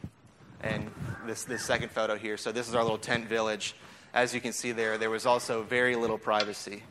And 0.62 0.90
this, 1.26 1.45
this 1.45 1.64
second 1.64 1.90
photo 1.90 2.16
here, 2.16 2.37
so 2.37 2.52
this 2.52 2.68
is 2.68 2.75
our 2.75 2.83
little 2.83 2.99
tent 2.99 3.26
village. 3.26 3.75
As 4.15 4.35
you 4.35 4.41
can 4.41 4.53
see 4.53 4.73
there, 4.73 4.99
there 4.99 5.11
was 5.11 5.27
also 5.27 5.62
very 5.62 5.97
little 5.97 6.19
privacy. 6.19 6.83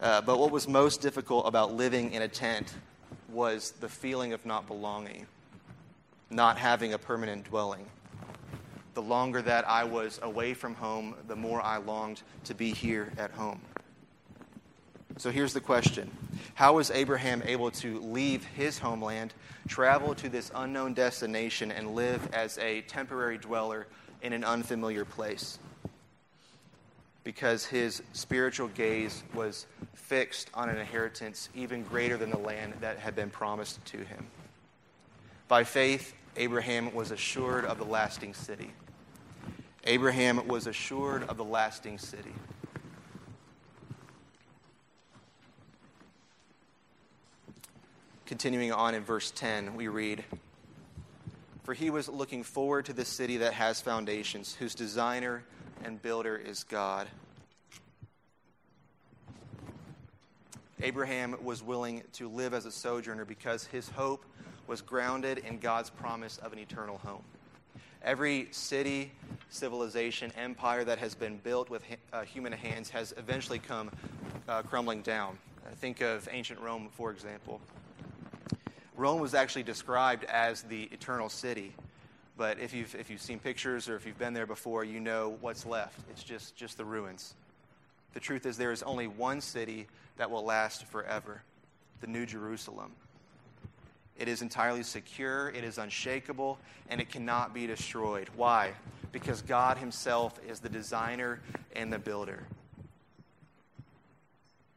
Uh, 0.00 0.20
but 0.22 0.38
what 0.38 0.50
was 0.50 0.66
most 0.66 1.00
difficult 1.00 1.46
about 1.46 1.74
living 1.74 2.12
in 2.12 2.22
a 2.22 2.28
tent 2.28 2.74
was 3.28 3.72
the 3.80 3.88
feeling 3.88 4.32
of 4.32 4.46
not 4.46 4.66
belonging, 4.66 5.26
not 6.30 6.56
having 6.58 6.94
a 6.94 6.98
permanent 6.98 7.44
dwelling 7.44 7.86
the 8.94 9.02
longer 9.02 9.40
that 9.42 9.68
I 9.68 9.84
was 9.84 10.18
away 10.22 10.54
from 10.54 10.74
home, 10.74 11.14
the 11.26 11.36
more 11.36 11.62
I 11.62 11.78
longed 11.78 12.22
to 12.44 12.54
be 12.54 12.72
here 12.72 13.12
at 13.16 13.30
home. 13.30 13.60
So 15.16 15.30
here's 15.30 15.52
the 15.52 15.60
question 15.60 16.10
How 16.54 16.74
was 16.74 16.90
Abraham 16.90 17.42
able 17.46 17.70
to 17.72 18.00
leave 18.00 18.44
his 18.44 18.78
homeland, 18.78 19.32
travel 19.68 20.14
to 20.16 20.28
this 20.28 20.50
unknown 20.54 20.94
destination, 20.94 21.70
and 21.70 21.94
live 21.94 22.28
as 22.34 22.58
a 22.58 22.82
temporary 22.82 23.38
dweller 23.38 23.86
in 24.22 24.32
an 24.32 24.44
unfamiliar 24.44 25.04
place? 25.04 25.58
Because 27.22 27.66
his 27.66 28.02
spiritual 28.12 28.68
gaze 28.68 29.22
was 29.34 29.66
fixed 29.94 30.50
on 30.54 30.68
an 30.68 30.78
inheritance 30.78 31.48
even 31.54 31.82
greater 31.82 32.16
than 32.16 32.30
the 32.30 32.38
land 32.38 32.74
that 32.80 32.98
had 32.98 33.14
been 33.14 33.30
promised 33.30 33.84
to 33.86 33.98
him. 33.98 34.26
By 35.46 35.64
faith, 35.64 36.14
Abraham 36.36 36.94
was 36.94 37.10
assured 37.10 37.64
of 37.64 37.78
the 37.78 37.84
lasting 37.84 38.34
city. 38.34 38.72
Abraham 39.84 40.46
was 40.46 40.66
assured 40.66 41.24
of 41.24 41.36
the 41.36 41.44
lasting 41.44 41.98
city. 41.98 42.34
Continuing 48.26 48.70
on 48.70 48.94
in 48.94 49.02
verse 49.02 49.32
10, 49.32 49.74
we 49.74 49.88
read 49.88 50.24
For 51.64 51.74
he 51.74 51.90
was 51.90 52.08
looking 52.08 52.44
forward 52.44 52.84
to 52.86 52.92
the 52.92 53.04
city 53.04 53.38
that 53.38 53.54
has 53.54 53.80
foundations, 53.80 54.54
whose 54.54 54.74
designer 54.74 55.42
and 55.84 56.00
builder 56.00 56.36
is 56.36 56.64
God. 56.64 57.08
Abraham 60.82 61.36
was 61.42 61.62
willing 61.62 62.02
to 62.14 62.28
live 62.28 62.54
as 62.54 62.64
a 62.64 62.70
sojourner 62.70 63.24
because 63.24 63.66
his 63.66 63.88
hope 63.90 64.24
was 64.66 64.80
grounded 64.80 65.38
in 65.38 65.58
God's 65.58 65.90
promise 65.90 66.38
of 66.38 66.52
an 66.52 66.58
eternal 66.58 66.98
home. 66.98 67.22
Every 68.02 68.48
city, 68.50 69.12
civilization, 69.50 70.32
empire 70.36 70.84
that 70.84 70.98
has 70.98 71.14
been 71.14 71.36
built 71.38 71.68
with 71.68 71.82
uh, 72.12 72.22
human 72.22 72.52
hands 72.52 72.88
has 72.90 73.12
eventually 73.18 73.58
come 73.58 73.90
uh, 74.48 74.62
crumbling 74.62 75.02
down. 75.02 75.36
Uh, 75.66 75.74
think 75.74 76.00
of 76.00 76.26
ancient 76.32 76.60
Rome, 76.60 76.88
for 76.92 77.10
example. 77.10 77.60
Rome 78.96 79.20
was 79.20 79.34
actually 79.34 79.64
described 79.64 80.24
as 80.24 80.62
the 80.62 80.84
eternal 80.84 81.28
city, 81.28 81.74
but 82.40 82.58
if 82.58 82.72
you've, 82.72 82.94
if 82.94 83.10
you've 83.10 83.20
seen 83.20 83.38
pictures 83.38 83.86
or 83.86 83.96
if 83.96 84.06
you've 84.06 84.18
been 84.18 84.32
there 84.32 84.46
before, 84.46 84.82
you 84.82 84.98
know 84.98 85.36
what's 85.42 85.66
left. 85.66 86.00
It's 86.10 86.22
just, 86.22 86.56
just 86.56 86.78
the 86.78 86.86
ruins. 86.86 87.34
The 88.14 88.20
truth 88.20 88.46
is, 88.46 88.56
there 88.56 88.72
is 88.72 88.82
only 88.82 89.06
one 89.06 89.42
city 89.42 89.86
that 90.16 90.30
will 90.30 90.42
last 90.42 90.86
forever 90.86 91.42
the 92.00 92.06
New 92.06 92.24
Jerusalem. 92.24 92.92
It 94.18 94.26
is 94.26 94.40
entirely 94.40 94.84
secure, 94.84 95.50
it 95.50 95.64
is 95.64 95.76
unshakable, 95.76 96.58
and 96.88 96.98
it 96.98 97.10
cannot 97.10 97.52
be 97.52 97.66
destroyed. 97.66 98.30
Why? 98.34 98.72
Because 99.12 99.42
God 99.42 99.76
Himself 99.76 100.40
is 100.48 100.60
the 100.60 100.70
designer 100.70 101.40
and 101.76 101.92
the 101.92 101.98
builder. 101.98 102.44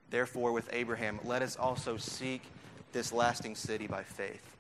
Therefore, 0.10 0.52
with 0.52 0.68
Abraham, 0.74 1.18
let 1.24 1.42
us 1.42 1.56
also 1.56 1.96
seek 1.96 2.42
this 2.92 3.14
lasting 3.14 3.56
city 3.56 3.88
by 3.88 4.04
faith. 4.04 4.54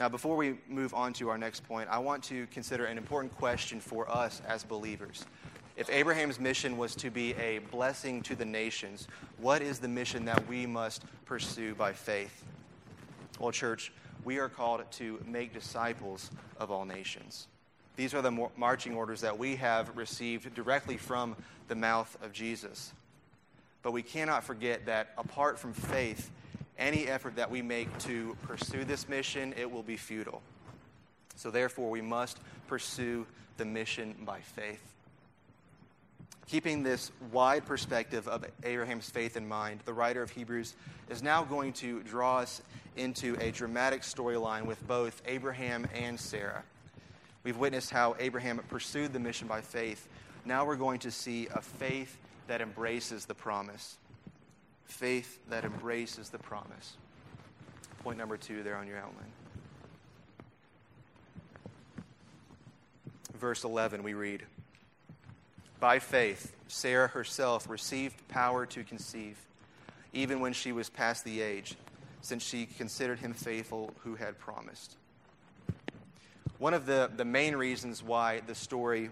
Now, 0.00 0.08
before 0.08 0.34
we 0.34 0.54
move 0.66 0.94
on 0.94 1.12
to 1.14 1.28
our 1.28 1.36
next 1.36 1.62
point, 1.68 1.86
I 1.90 1.98
want 1.98 2.24
to 2.24 2.46
consider 2.46 2.86
an 2.86 2.96
important 2.96 3.36
question 3.36 3.80
for 3.80 4.10
us 4.10 4.40
as 4.48 4.64
believers. 4.64 5.26
If 5.76 5.90
Abraham's 5.90 6.40
mission 6.40 6.78
was 6.78 6.96
to 6.96 7.10
be 7.10 7.34
a 7.34 7.58
blessing 7.70 8.22
to 8.22 8.34
the 8.34 8.46
nations, 8.46 9.08
what 9.36 9.60
is 9.60 9.78
the 9.78 9.88
mission 9.88 10.24
that 10.24 10.48
we 10.48 10.64
must 10.64 11.04
pursue 11.26 11.74
by 11.74 11.92
faith? 11.92 12.44
Well, 13.38 13.52
church, 13.52 13.92
we 14.24 14.38
are 14.38 14.48
called 14.48 14.90
to 14.92 15.22
make 15.26 15.52
disciples 15.52 16.30
of 16.58 16.70
all 16.70 16.86
nations. 16.86 17.46
These 17.96 18.14
are 18.14 18.22
the 18.22 18.48
marching 18.56 18.94
orders 18.94 19.20
that 19.20 19.38
we 19.38 19.56
have 19.56 19.94
received 19.98 20.54
directly 20.54 20.96
from 20.96 21.36
the 21.68 21.74
mouth 21.74 22.16
of 22.22 22.32
Jesus. 22.32 22.94
But 23.82 23.92
we 23.92 24.02
cannot 24.02 24.44
forget 24.44 24.86
that 24.86 25.10
apart 25.18 25.58
from 25.58 25.74
faith, 25.74 26.30
any 26.80 27.06
effort 27.06 27.36
that 27.36 27.50
we 27.50 27.62
make 27.62 27.96
to 28.00 28.36
pursue 28.42 28.84
this 28.84 29.08
mission, 29.08 29.54
it 29.56 29.70
will 29.70 29.82
be 29.82 29.96
futile. 29.96 30.42
So 31.36 31.50
therefore, 31.50 31.90
we 31.90 32.00
must 32.00 32.38
pursue 32.66 33.26
the 33.58 33.64
mission 33.64 34.16
by 34.24 34.40
faith. 34.40 34.82
Keeping 36.46 36.82
this 36.82 37.12
wide 37.30 37.64
perspective 37.64 38.26
of 38.26 38.44
Abraham's 38.64 39.08
faith 39.08 39.36
in 39.36 39.46
mind, 39.46 39.80
the 39.84 39.92
writer 39.92 40.20
of 40.20 40.30
Hebrews 40.30 40.74
is 41.08 41.22
now 41.22 41.44
going 41.44 41.72
to 41.74 42.02
draw 42.02 42.38
us 42.38 42.60
into 42.96 43.36
a 43.40 43.52
dramatic 43.52 44.02
storyline 44.02 44.64
with 44.64 44.84
both 44.88 45.22
Abraham 45.26 45.86
and 45.94 46.18
Sarah. 46.18 46.64
We've 47.44 47.56
witnessed 47.56 47.90
how 47.90 48.16
Abraham 48.18 48.58
pursued 48.68 49.12
the 49.12 49.20
mission 49.20 49.46
by 49.46 49.60
faith. 49.60 50.08
Now 50.44 50.64
we're 50.66 50.76
going 50.76 50.98
to 51.00 51.10
see 51.10 51.46
a 51.54 51.60
faith 51.60 52.18
that 52.48 52.60
embraces 52.60 53.26
the 53.26 53.34
promise. 53.34 53.96
Faith 54.90 55.38
that 55.48 55.64
embraces 55.64 56.30
the 56.30 56.38
promise. 56.38 56.96
Point 58.02 58.18
number 58.18 58.36
two 58.36 58.62
there 58.62 58.76
on 58.76 58.88
your 58.88 58.98
outline. 58.98 59.32
Verse 63.38 63.64
11, 63.64 64.02
we 64.02 64.14
read. 64.14 64.42
By 65.78 66.00
faith, 66.00 66.54
Sarah 66.68 67.08
herself 67.08 67.70
received 67.70 68.28
power 68.28 68.66
to 68.66 68.82
conceive, 68.82 69.38
even 70.12 70.40
when 70.40 70.52
she 70.52 70.72
was 70.72 70.90
past 70.90 71.24
the 71.24 71.40
age, 71.40 71.76
since 72.20 72.44
she 72.44 72.66
considered 72.66 73.20
him 73.20 73.32
faithful 73.32 73.94
who 74.02 74.16
had 74.16 74.38
promised. 74.38 74.96
One 76.58 76.74
of 76.74 76.84
the, 76.84 77.10
the 77.16 77.24
main 77.24 77.54
reasons 77.56 78.02
why 78.02 78.40
the 78.40 78.56
story 78.56 79.10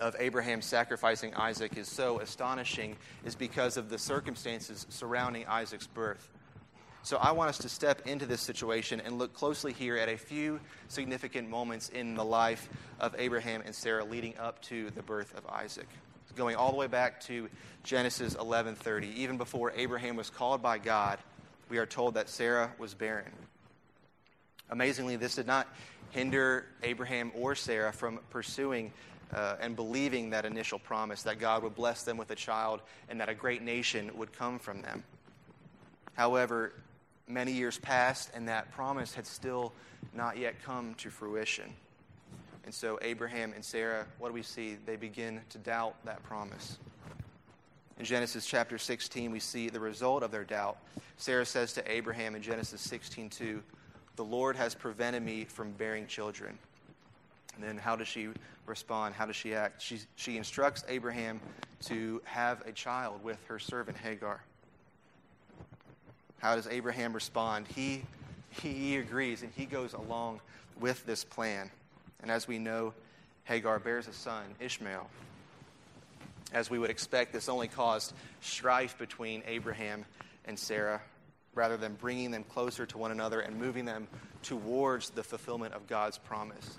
of 0.00 0.16
Abraham 0.18 0.62
sacrificing 0.62 1.34
Isaac 1.34 1.76
is 1.76 1.88
so 1.88 2.20
astonishing 2.20 2.96
is 3.24 3.34
because 3.34 3.76
of 3.76 3.88
the 3.88 3.98
circumstances 3.98 4.86
surrounding 4.88 5.46
Isaac's 5.46 5.86
birth. 5.86 6.30
So 7.02 7.18
I 7.18 7.32
want 7.32 7.50
us 7.50 7.58
to 7.58 7.68
step 7.68 8.06
into 8.06 8.24
this 8.24 8.40
situation 8.40 9.00
and 9.00 9.18
look 9.18 9.34
closely 9.34 9.74
here 9.74 9.98
at 9.98 10.08
a 10.08 10.16
few 10.16 10.58
significant 10.88 11.50
moments 11.50 11.90
in 11.90 12.14
the 12.14 12.24
life 12.24 12.68
of 12.98 13.14
Abraham 13.18 13.62
and 13.66 13.74
Sarah 13.74 14.04
leading 14.04 14.38
up 14.38 14.62
to 14.62 14.90
the 14.90 15.02
birth 15.02 15.36
of 15.36 15.46
Isaac. 15.46 15.88
Going 16.34 16.56
all 16.56 16.72
the 16.72 16.76
way 16.76 16.88
back 16.88 17.20
to 17.26 17.48
Genesis 17.84 18.34
11:30, 18.34 19.14
even 19.18 19.36
before 19.36 19.70
Abraham 19.76 20.16
was 20.16 20.30
called 20.30 20.60
by 20.60 20.78
God, 20.78 21.20
we 21.68 21.78
are 21.78 21.86
told 21.86 22.14
that 22.14 22.28
Sarah 22.28 22.72
was 22.76 22.92
barren. 22.92 23.30
Amazingly, 24.68 25.14
this 25.14 25.36
did 25.36 25.46
not 25.46 25.68
hinder 26.10 26.66
Abraham 26.82 27.30
or 27.34 27.54
Sarah 27.54 27.92
from 27.92 28.18
pursuing 28.30 28.92
uh, 29.34 29.56
and 29.60 29.74
believing 29.76 30.30
that 30.30 30.44
initial 30.44 30.78
promise 30.78 31.22
that 31.24 31.38
God 31.38 31.62
would 31.62 31.74
bless 31.74 32.02
them 32.02 32.16
with 32.16 32.30
a 32.30 32.34
child 32.34 32.80
and 33.08 33.20
that 33.20 33.28
a 33.28 33.34
great 33.34 33.62
nation 33.62 34.10
would 34.16 34.32
come 34.32 34.58
from 34.58 34.82
them. 34.82 35.02
However, 36.14 36.72
many 37.26 37.52
years 37.52 37.78
passed, 37.78 38.30
and 38.34 38.48
that 38.48 38.70
promise 38.72 39.14
had 39.14 39.26
still 39.26 39.72
not 40.14 40.36
yet 40.36 40.62
come 40.62 40.94
to 40.94 41.10
fruition. 41.10 41.72
And 42.64 42.72
so, 42.72 42.98
Abraham 43.02 43.52
and 43.54 43.64
Sarah, 43.64 44.06
what 44.18 44.28
do 44.28 44.34
we 44.34 44.42
see? 44.42 44.76
They 44.86 44.96
begin 44.96 45.40
to 45.50 45.58
doubt 45.58 45.96
that 46.04 46.22
promise. 46.22 46.78
In 47.98 48.04
Genesis 48.04 48.46
chapter 48.46 48.78
16, 48.78 49.30
we 49.30 49.38
see 49.38 49.68
the 49.68 49.80
result 49.80 50.22
of 50.22 50.30
their 50.30 50.44
doubt. 50.44 50.78
Sarah 51.16 51.46
says 51.46 51.72
to 51.74 51.90
Abraham 51.90 52.34
in 52.34 52.42
Genesis 52.42 52.80
16:2, 52.80 53.62
"The 54.16 54.24
Lord 54.24 54.56
has 54.56 54.74
prevented 54.74 55.22
me 55.22 55.44
from 55.44 55.72
bearing 55.72 56.06
children." 56.06 56.58
And 57.54 57.64
then 57.64 57.78
how 57.78 57.96
does 57.96 58.08
she 58.08 58.28
respond? 58.66 59.14
How 59.14 59.26
does 59.26 59.36
she 59.36 59.54
act? 59.54 59.82
She, 59.82 60.00
she 60.16 60.36
instructs 60.36 60.84
Abraham 60.88 61.40
to 61.86 62.20
have 62.24 62.66
a 62.66 62.72
child 62.72 63.22
with 63.22 63.38
her 63.46 63.58
servant 63.58 63.96
Hagar. 63.98 64.40
How 66.38 66.56
does 66.56 66.66
Abraham 66.66 67.12
respond? 67.12 67.66
He, 67.68 68.02
he 68.50 68.96
agrees 68.96 69.42
and 69.42 69.52
he 69.56 69.64
goes 69.64 69.92
along 69.92 70.40
with 70.78 71.04
this 71.06 71.24
plan. 71.24 71.70
And 72.22 72.30
as 72.30 72.48
we 72.48 72.58
know, 72.58 72.94
Hagar 73.44 73.78
bears 73.78 74.08
a 74.08 74.12
son, 74.12 74.44
Ishmael. 74.60 75.08
As 76.52 76.70
we 76.70 76.78
would 76.78 76.90
expect, 76.90 77.32
this 77.32 77.48
only 77.48 77.68
caused 77.68 78.12
strife 78.40 78.96
between 78.98 79.42
Abraham 79.46 80.04
and 80.44 80.58
Sarah 80.58 81.00
rather 81.54 81.76
than 81.76 81.94
bringing 81.94 82.30
them 82.30 82.44
closer 82.44 82.86
to 82.86 82.98
one 82.98 83.10
another 83.10 83.40
and 83.40 83.58
moving 83.58 83.84
them 83.84 84.08
towards 84.42 85.10
the 85.10 85.22
fulfillment 85.22 85.74
of 85.74 85.86
God's 85.86 86.18
promise. 86.18 86.78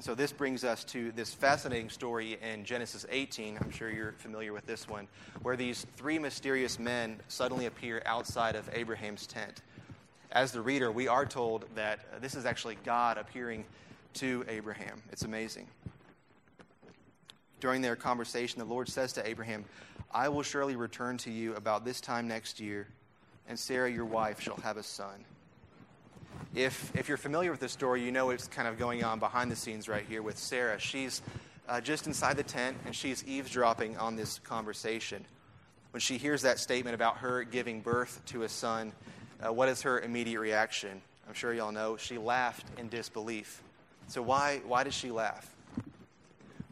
So 0.00 0.14
this 0.14 0.32
brings 0.32 0.64
us 0.64 0.82
to 0.84 1.12
this 1.12 1.34
fascinating 1.34 1.90
story 1.90 2.38
in 2.40 2.64
Genesis 2.64 3.04
18. 3.10 3.58
I'm 3.60 3.70
sure 3.70 3.90
you're 3.90 4.12
familiar 4.12 4.54
with 4.54 4.64
this 4.64 4.88
one, 4.88 5.06
where 5.42 5.56
these 5.56 5.86
three 5.96 6.18
mysterious 6.18 6.78
men 6.78 7.20
suddenly 7.28 7.66
appear 7.66 8.02
outside 8.06 8.56
of 8.56 8.66
Abraham's 8.72 9.26
tent. 9.26 9.60
As 10.32 10.52
the 10.52 10.62
reader, 10.62 10.90
we 10.90 11.06
are 11.06 11.26
told 11.26 11.66
that 11.74 12.22
this 12.22 12.34
is 12.34 12.46
actually 12.46 12.78
God 12.82 13.18
appearing 13.18 13.66
to 14.14 14.42
Abraham. 14.48 15.02
It's 15.12 15.24
amazing. 15.24 15.66
During 17.60 17.82
their 17.82 17.94
conversation, 17.94 18.58
the 18.58 18.64
Lord 18.64 18.88
says 18.88 19.12
to 19.12 19.28
Abraham, 19.28 19.66
I 20.12 20.30
will 20.30 20.42
surely 20.42 20.76
return 20.76 21.18
to 21.18 21.30
you 21.30 21.54
about 21.56 21.84
this 21.84 22.00
time 22.00 22.26
next 22.26 22.58
year, 22.58 22.88
and 23.48 23.58
Sarah, 23.58 23.90
your 23.90 24.06
wife, 24.06 24.40
shall 24.40 24.56
have 24.62 24.78
a 24.78 24.82
son. 24.82 25.26
If, 26.54 26.96
if 26.96 27.08
you're 27.08 27.16
familiar 27.16 27.52
with 27.52 27.60
this 27.60 27.70
story, 27.70 28.02
you 28.02 28.10
know 28.10 28.30
it's 28.30 28.48
kind 28.48 28.66
of 28.66 28.76
going 28.76 29.04
on 29.04 29.20
behind 29.20 29.52
the 29.52 29.56
scenes 29.56 29.88
right 29.88 30.04
here 30.08 30.20
with 30.20 30.36
Sarah. 30.36 30.80
She's 30.80 31.22
uh, 31.68 31.80
just 31.80 32.08
inside 32.08 32.36
the 32.36 32.42
tent 32.42 32.76
and 32.84 32.94
she's 32.94 33.24
eavesdropping 33.24 33.96
on 33.98 34.16
this 34.16 34.40
conversation. 34.40 35.24
When 35.92 36.00
she 36.00 36.18
hears 36.18 36.42
that 36.42 36.58
statement 36.58 36.94
about 36.94 37.18
her 37.18 37.44
giving 37.44 37.80
birth 37.82 38.20
to 38.26 38.42
a 38.42 38.48
son, 38.48 38.92
uh, 39.40 39.52
what 39.52 39.68
is 39.68 39.82
her 39.82 40.00
immediate 40.00 40.40
reaction? 40.40 41.00
I'm 41.28 41.34
sure 41.34 41.54
y'all 41.54 41.70
know. 41.70 41.96
She 41.96 42.18
laughed 42.18 42.66
in 42.78 42.88
disbelief. 42.88 43.62
So, 44.08 44.20
why, 44.20 44.60
why 44.66 44.82
did 44.82 44.92
she 44.92 45.12
laugh? 45.12 45.48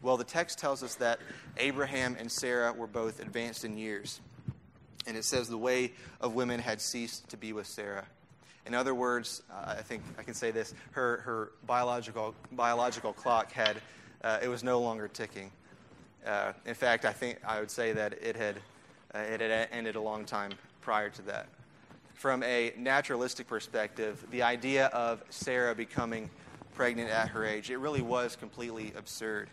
Well, 0.01 0.17
the 0.17 0.25
text 0.25 0.59
tells 0.59 0.83
us 0.83 0.95
that 0.95 1.19
Abraham 1.55 2.17
and 2.19 2.29
Sarah 2.29 2.73
were 2.73 2.87
both 2.87 3.21
advanced 3.21 3.63
in 3.63 3.77
years. 3.77 4.19
And 5.07 5.15
it 5.15 5.23
says 5.23 5.47
the 5.47 5.57
way 5.57 5.93
of 6.19 6.33
women 6.33 6.59
had 6.59 6.81
ceased 6.81 7.29
to 7.29 7.37
be 7.37 7.53
with 7.53 7.67
Sarah. 7.67 8.05
In 8.65 8.75
other 8.75 8.93
words, 8.93 9.41
uh, 9.51 9.75
I 9.77 9.81
think 9.81 10.03
I 10.17 10.23
can 10.23 10.33
say 10.33 10.51
this: 10.51 10.73
her 10.91 11.17
her 11.17 11.51
biological 11.65 12.35
biological 12.51 13.13
clock 13.13 13.51
had 13.51 13.81
uh, 14.23 14.39
it 14.41 14.47
was 14.47 14.63
no 14.63 14.79
longer 14.81 15.07
ticking. 15.07 15.51
Uh, 16.25 16.53
in 16.65 16.75
fact, 16.75 17.05
I 17.05 17.13
think 17.13 17.39
I 17.45 17.59
would 17.59 17.71
say 17.71 17.93
that 17.93 18.13
it 18.21 18.35
had 18.35 18.57
uh, 19.15 19.19
it 19.19 19.41
had 19.41 19.69
ended 19.71 19.95
a 19.95 20.01
long 20.01 20.25
time 20.25 20.51
prior 20.81 21.09
to 21.09 21.21
that. 21.23 21.47
From 22.13 22.43
a 22.43 22.73
naturalistic 22.77 23.47
perspective, 23.47 24.25
the 24.29 24.43
idea 24.43 24.87
of 24.87 25.23
Sarah 25.29 25.73
becoming 25.73 26.29
pregnant 26.73 27.09
at 27.09 27.29
her 27.29 27.45
age 27.45 27.69
it 27.69 27.77
really 27.77 28.01
was 28.01 28.35
completely 28.35 28.93
absurd. 28.97 29.49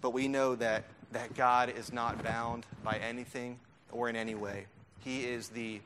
But 0.00 0.10
we 0.10 0.28
know 0.28 0.54
that 0.56 0.84
that 1.12 1.34
God 1.34 1.70
is 1.70 1.92
not 1.92 2.22
bound 2.22 2.66
by 2.84 2.96
anything 2.98 3.58
or 3.90 4.08
in 4.08 4.16
any 4.16 4.34
way. 4.34 4.66
He 5.00 5.24
is 5.24 5.48
the 5.48 5.80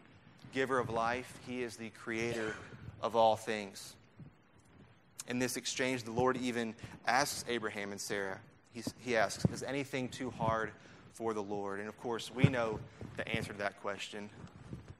giver 0.53 0.79
of 0.79 0.91
life, 0.91 1.39
He 1.47 1.63
is 1.63 1.77
the 1.77 1.91
creator 1.91 2.55
of 3.03 3.17
all 3.17 3.37
things. 3.37 3.95
In 5.29 5.39
this 5.39 5.57
exchange, 5.57 6.03
the 6.03 6.13
Lord 6.13 6.37
even 6.37 6.75
asks 7.07 7.45
Abraham 7.49 7.93
and 7.93 8.01
Sarah, 8.01 8.39
He's, 8.73 8.93
he 9.01 9.17
asks, 9.17 9.45
Is 9.53 9.63
anything 9.63 10.09
too 10.09 10.31
hard 10.31 10.73
for 11.13 11.33
the 11.33 11.43
Lord? 11.43 11.79
And 11.79 11.89
of 11.89 11.99
course, 12.01 12.31
we 12.35 12.45
know 12.45 12.81
the 13.17 13.27
answer 13.29 13.53
to 13.53 13.59
that 13.59 13.81
question 13.81 14.29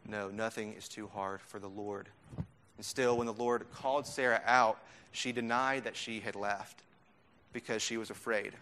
no, 0.07 0.29
nothing 0.29 0.75
is 0.75 0.89
too 0.89 1.09
hard 1.15 1.41
for 1.41 1.59
the 1.59 1.69
Lord. 1.69 2.09
And 2.37 2.85
still, 2.85 3.17
when 3.17 3.27
the 3.27 3.33
Lord 3.33 3.65
called 3.73 4.07
Sarah 4.07 4.43
out, 4.45 4.79
she 5.13 5.33
denied 5.33 5.85
that 5.85 5.97
she 5.97 6.21
had 6.21 6.35
left 6.35 6.83
because 7.53 7.81
she 7.81 7.97
was 7.97 8.11
afraid. 8.11 8.53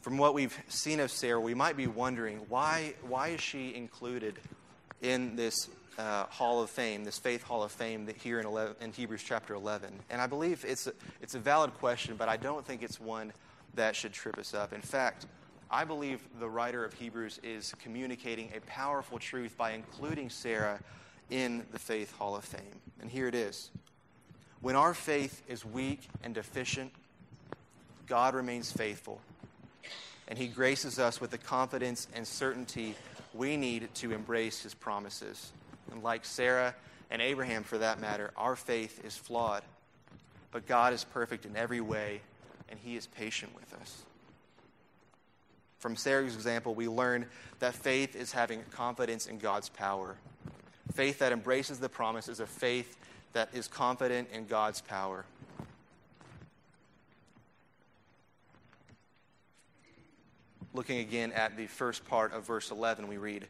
From 0.00 0.16
what 0.16 0.32
we've 0.32 0.56
seen 0.68 0.98
of 1.00 1.10
Sarah, 1.10 1.40
we 1.40 1.52
might 1.52 1.76
be 1.76 1.86
wondering 1.86 2.38
why, 2.48 2.94
why 3.06 3.28
is 3.28 3.40
she 3.42 3.74
included 3.74 4.38
in 5.02 5.36
this 5.36 5.68
uh, 5.98 6.24
Hall 6.24 6.62
of 6.62 6.70
Fame, 6.70 7.04
this 7.04 7.18
Faith 7.18 7.42
Hall 7.42 7.62
of 7.62 7.70
Fame 7.70 8.06
that 8.06 8.16
here 8.16 8.40
in, 8.40 8.46
11, 8.46 8.76
in 8.80 8.92
Hebrews 8.92 9.22
chapter 9.22 9.52
11? 9.52 9.92
And 10.08 10.20
I 10.20 10.26
believe 10.26 10.64
it's 10.66 10.86
a, 10.86 10.94
it's 11.20 11.34
a 11.34 11.38
valid 11.38 11.74
question, 11.74 12.16
but 12.16 12.30
I 12.30 12.38
don't 12.38 12.64
think 12.64 12.82
it's 12.82 12.98
one 12.98 13.30
that 13.74 13.94
should 13.94 14.14
trip 14.14 14.38
us 14.38 14.54
up. 14.54 14.72
In 14.72 14.80
fact, 14.80 15.26
I 15.70 15.84
believe 15.84 16.20
the 16.40 16.48
writer 16.48 16.82
of 16.82 16.94
Hebrews 16.94 17.38
is 17.42 17.74
communicating 17.82 18.50
a 18.56 18.60
powerful 18.60 19.18
truth 19.18 19.54
by 19.58 19.72
including 19.72 20.30
Sarah 20.30 20.80
in 21.28 21.66
the 21.72 21.78
Faith 21.78 22.12
Hall 22.16 22.34
of 22.34 22.44
Fame. 22.44 22.80
And 23.02 23.10
here 23.10 23.28
it 23.28 23.34
is 23.34 23.70
When 24.62 24.76
our 24.76 24.94
faith 24.94 25.42
is 25.46 25.62
weak 25.62 26.08
and 26.24 26.34
deficient, 26.34 26.90
God 28.06 28.34
remains 28.34 28.72
faithful, 28.72 29.20
and 30.28 30.38
He 30.38 30.46
graces 30.46 30.98
us 30.98 31.20
with 31.20 31.30
the 31.30 31.38
confidence 31.38 32.06
and 32.14 32.26
certainty 32.26 32.94
we 33.34 33.56
need 33.56 33.92
to 33.96 34.12
embrace 34.12 34.62
His 34.62 34.74
promises. 34.74 35.52
And 35.90 36.02
like 36.02 36.24
Sarah 36.24 36.74
and 37.10 37.20
Abraham, 37.20 37.62
for 37.62 37.78
that 37.78 38.00
matter, 38.00 38.30
our 38.36 38.56
faith 38.56 39.04
is 39.04 39.16
flawed, 39.16 39.62
but 40.52 40.66
God 40.66 40.92
is 40.92 41.04
perfect 41.04 41.44
in 41.46 41.56
every 41.56 41.80
way, 41.80 42.20
and 42.68 42.78
He 42.78 42.96
is 42.96 43.06
patient 43.06 43.54
with 43.54 43.74
us. 43.80 44.02
From 45.78 45.96
Sarah's 45.96 46.34
example, 46.34 46.74
we 46.74 46.88
learn 46.88 47.26
that 47.58 47.74
faith 47.74 48.14
is 48.14 48.32
having 48.32 48.62
confidence 48.70 49.26
in 49.26 49.38
God's 49.38 49.70
power. 49.70 50.16
Faith 50.92 51.18
that 51.20 51.32
embraces 51.32 51.78
the 51.78 51.88
promise 51.88 52.28
is 52.28 52.40
a 52.40 52.46
faith 52.46 52.96
that 53.32 53.48
is 53.54 53.66
confident 53.66 54.28
in 54.32 54.46
God's 54.46 54.80
power. 54.80 55.24
Looking 60.72 60.98
again 60.98 61.32
at 61.32 61.56
the 61.56 61.66
first 61.66 62.06
part 62.06 62.32
of 62.32 62.46
verse 62.46 62.70
11, 62.70 63.08
we 63.08 63.16
read 63.16 63.48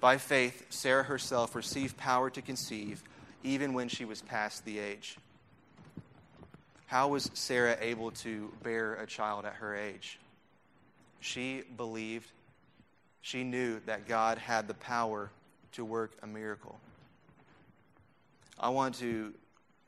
By 0.00 0.16
faith, 0.16 0.64
Sarah 0.70 1.02
herself 1.02 1.56
received 1.56 1.96
power 1.96 2.30
to 2.30 2.40
conceive, 2.40 3.02
even 3.42 3.74
when 3.74 3.88
she 3.88 4.04
was 4.04 4.22
past 4.22 4.64
the 4.64 4.78
age. 4.78 5.16
How 6.86 7.08
was 7.08 7.30
Sarah 7.34 7.76
able 7.80 8.12
to 8.12 8.52
bear 8.62 8.94
a 8.94 9.06
child 9.06 9.44
at 9.44 9.54
her 9.54 9.74
age? 9.74 10.20
She 11.18 11.62
believed, 11.76 12.30
she 13.22 13.42
knew 13.42 13.80
that 13.86 14.06
God 14.06 14.38
had 14.38 14.68
the 14.68 14.74
power 14.74 15.30
to 15.72 15.84
work 15.84 16.12
a 16.22 16.28
miracle. 16.28 16.78
I 18.58 18.68
want 18.68 18.96
to 18.96 19.34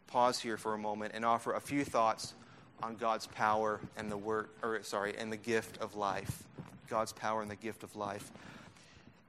pause 0.08 0.40
here 0.40 0.56
for 0.56 0.74
a 0.74 0.78
moment 0.78 1.12
and 1.14 1.24
offer 1.24 1.52
a 1.52 1.60
few 1.60 1.84
thoughts 1.84 2.34
on 2.82 2.96
God's 2.96 3.26
power 3.26 3.80
and 3.96 4.10
the 4.10 4.16
work 4.16 4.50
or 4.62 4.82
sorry, 4.82 5.14
and 5.16 5.32
the 5.32 5.36
gift 5.36 5.80
of 5.80 5.94
life. 5.94 6.42
God's 6.88 7.12
power 7.12 7.40
and 7.40 7.50
the 7.50 7.56
gift 7.56 7.82
of 7.84 7.96
life. 7.96 8.30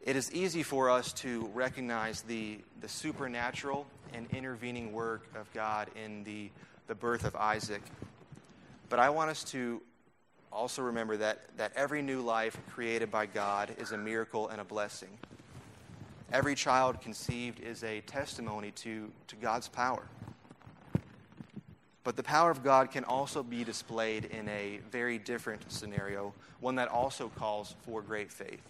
It 0.03 0.17
is 0.17 0.31
easy 0.33 0.63
for 0.63 0.89
us 0.89 1.13
to 1.13 1.49
recognize 1.53 2.23
the, 2.23 2.59
the 2.81 2.89
supernatural 2.89 3.87
and 4.13 4.27
intervening 4.33 4.91
work 4.91 5.23
of 5.33 5.51
God 5.53 5.87
in 6.03 6.25
the, 6.25 6.49
the 6.87 6.95
birth 6.95 7.23
of 7.23 7.35
Isaac. 7.37 7.81
But 8.89 8.99
I 8.99 9.09
want 9.11 9.29
us 9.29 9.45
to 9.45 9.81
also 10.51 10.81
remember 10.81 11.17
that, 11.17 11.39
that 11.57 11.71
every 11.75 12.01
new 12.01 12.21
life 12.21 12.57
created 12.69 13.09
by 13.09 13.25
God 13.25 13.75
is 13.79 13.91
a 13.91 13.97
miracle 13.97 14.49
and 14.49 14.59
a 14.59 14.65
blessing. 14.65 15.09
Every 16.33 16.55
child 16.55 16.99
conceived 16.99 17.59
is 17.59 17.83
a 17.83 18.01
testimony 18.01 18.71
to, 18.71 19.11
to 19.27 19.35
God's 19.37 19.69
power. 19.69 20.03
But 22.03 22.17
the 22.17 22.23
power 22.23 22.51
of 22.51 22.63
God 22.63 22.91
can 22.91 23.05
also 23.05 23.43
be 23.43 23.63
displayed 23.63 24.25
in 24.25 24.49
a 24.49 24.79
very 24.91 25.17
different 25.17 25.71
scenario, 25.71 26.33
one 26.59 26.75
that 26.75 26.89
also 26.89 27.29
calls 27.29 27.75
for 27.85 28.01
great 28.01 28.31
faith. 28.31 28.61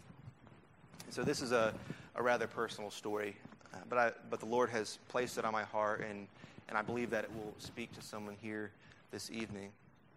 So, 1.10 1.24
this 1.24 1.42
is 1.42 1.52
a, 1.52 1.74
a 2.16 2.22
rather 2.22 2.48
personal 2.48 2.92
story, 2.92 3.36
uh, 3.74 3.78
but, 3.90 3.98
I, 3.98 4.12
but 4.30 4.40
the 4.40 4.46
Lord 4.46 4.70
has 4.70 5.00
placed 5.10 5.38
it 5.38 5.46
on 5.46 5.52
my 5.52 5.64
heart, 5.64 6.06
and, 6.08 6.28
and 6.70 6.78
I 6.78 6.82
believe 6.82 7.10
that 7.10 7.24
it 7.24 7.32
will 7.36 7.54
speak 7.58 7.92
to 7.94 8.02
someone 8.02 8.36
here 8.42 8.72
this 9.12 9.32
evening. 9.32 9.72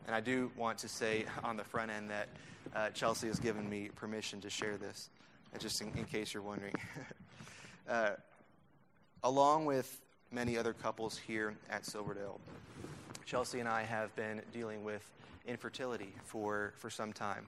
And 0.07 0.14
I 0.14 0.20
do 0.20 0.50
want 0.57 0.79
to 0.79 0.88
say 0.88 1.24
on 1.44 1.57
the 1.57 1.64
front 1.64 1.90
end 1.90 2.11
that 2.11 2.29
uh, 2.74 2.90
Chelsea 2.90 3.29
has 3.29 3.38
given 3.38 3.68
me 3.68 3.90
permission 3.94 4.40
to 4.42 4.50
share 4.50 4.76
this, 4.76 5.09
just 5.59 5.81
in, 5.81 5.90
in 5.96 6.05
case 6.05 6.35
you're 6.35 6.42
wondering. 6.42 6.74
uh, 7.88 8.11
along 9.24 9.64
with 9.64 10.00
many 10.31 10.59
other 10.59 10.72
couples 10.72 11.16
here 11.16 11.55
at 11.70 11.85
Silverdale, 11.85 12.40
Chelsea 13.26 13.60
and 13.60 13.68
I 13.68 13.82
have 13.82 14.14
been 14.16 14.40
dealing 14.52 14.84
with 14.84 15.02
infertility 15.46 16.14
for, 16.24 16.72
for 16.76 16.88
some 16.88 17.12
time. 17.12 17.46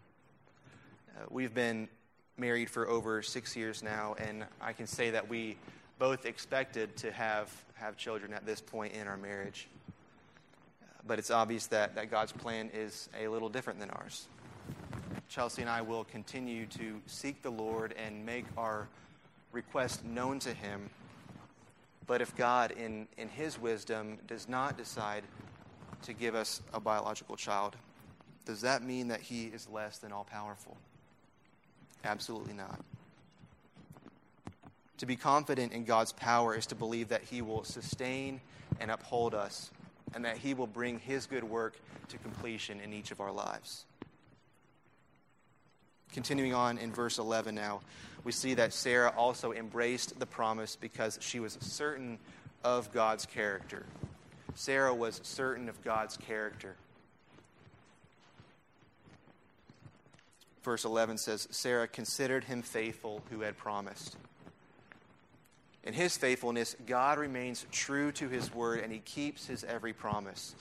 Uh, 1.16 1.24
we've 1.30 1.54
been 1.54 1.88
married 2.36 2.68
for 2.68 2.86
over 2.86 3.22
six 3.22 3.56
years 3.56 3.82
now, 3.82 4.14
and 4.18 4.44
I 4.60 4.74
can 4.74 4.86
say 4.86 5.10
that 5.10 5.28
we 5.28 5.56
both 5.98 6.26
expected 6.26 6.96
to 6.98 7.10
have, 7.12 7.50
have 7.74 7.96
children 7.96 8.34
at 8.34 8.44
this 8.44 8.60
point 8.60 8.92
in 8.92 9.08
our 9.08 9.16
marriage 9.16 9.68
but 11.08 11.18
it's 11.18 11.30
obvious 11.30 11.66
that, 11.68 11.94
that 11.94 12.10
God's 12.10 12.32
plan 12.32 12.70
is 12.72 13.08
a 13.18 13.26
little 13.28 13.48
different 13.48 13.80
than 13.80 13.90
ours. 13.90 14.28
Chelsea 15.28 15.62
and 15.62 15.70
I 15.70 15.80
will 15.80 16.04
continue 16.04 16.66
to 16.66 17.00
seek 17.06 17.42
the 17.42 17.50
Lord 17.50 17.94
and 17.96 18.24
make 18.24 18.44
our 18.56 18.88
request 19.52 20.04
known 20.04 20.38
to 20.40 20.52
Him. 20.52 20.90
But 22.06 22.20
if 22.20 22.36
God, 22.36 22.72
in, 22.72 23.08
in 23.16 23.28
His 23.28 23.58
wisdom, 23.58 24.18
does 24.26 24.48
not 24.48 24.76
decide 24.76 25.24
to 26.02 26.12
give 26.12 26.34
us 26.34 26.62
a 26.72 26.80
biological 26.80 27.36
child, 27.36 27.76
does 28.46 28.62
that 28.62 28.82
mean 28.82 29.08
that 29.08 29.20
He 29.20 29.44
is 29.44 29.68
less 29.68 29.98
than 29.98 30.12
all 30.12 30.24
powerful? 30.24 30.76
Absolutely 32.04 32.54
not. 32.54 32.80
To 34.98 35.06
be 35.06 35.16
confident 35.16 35.72
in 35.72 35.84
God's 35.84 36.12
power 36.12 36.56
is 36.56 36.66
to 36.66 36.74
believe 36.74 37.08
that 37.08 37.22
He 37.22 37.42
will 37.42 37.64
sustain 37.64 38.40
and 38.80 38.90
uphold 38.90 39.34
us 39.34 39.70
and 40.14 40.24
that 40.24 40.38
He 40.38 40.54
will 40.54 40.66
bring 40.66 40.98
His 40.98 41.26
good 41.26 41.44
work 41.44 41.78
to 42.08 42.18
completion 42.18 42.80
in 42.80 42.92
each 42.92 43.10
of 43.10 43.20
our 43.20 43.30
lives. 43.30 43.84
Continuing 46.12 46.54
on 46.54 46.78
in 46.78 46.92
verse 46.92 47.18
11 47.18 47.54
now, 47.54 47.80
we 48.24 48.32
see 48.32 48.54
that 48.54 48.72
Sarah 48.72 49.12
also 49.16 49.52
embraced 49.52 50.18
the 50.18 50.26
promise 50.26 50.74
because 50.74 51.18
she 51.20 51.38
was 51.38 51.58
certain 51.60 52.18
of 52.64 52.92
God's 52.92 53.26
character. 53.26 53.84
Sarah 54.54 54.94
was 54.94 55.20
certain 55.22 55.68
of 55.68 55.82
God's 55.84 56.16
character. 56.16 56.76
Verse 60.62 60.84
11 60.84 61.18
says 61.18 61.48
Sarah 61.50 61.88
considered 61.88 62.44
him 62.44 62.62
faithful 62.62 63.22
who 63.30 63.40
had 63.40 63.56
promised. 63.56 64.16
In 65.84 65.94
his 65.94 66.16
faithfulness, 66.16 66.76
God 66.86 67.18
remains 67.18 67.64
true 67.72 68.12
to 68.12 68.28
his 68.28 68.52
word 68.52 68.80
and 68.80 68.92
he 68.92 68.98
keeps 68.98 69.46
his 69.46 69.64
every 69.64 69.92
promise. 69.92 70.54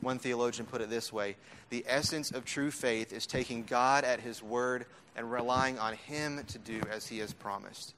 One 0.00 0.18
theologian 0.18 0.66
put 0.66 0.80
it 0.80 0.90
this 0.90 1.12
way 1.12 1.36
The 1.70 1.84
essence 1.88 2.30
of 2.30 2.44
true 2.44 2.70
faith 2.70 3.12
is 3.12 3.26
taking 3.26 3.64
God 3.64 4.04
at 4.04 4.20
his 4.20 4.42
word 4.42 4.86
and 5.16 5.30
relying 5.30 5.78
on 5.78 5.94
him 5.94 6.42
to 6.46 6.58
do 6.58 6.80
as 6.90 7.08
he 7.08 7.18
has 7.18 7.32
promised. 7.32 7.94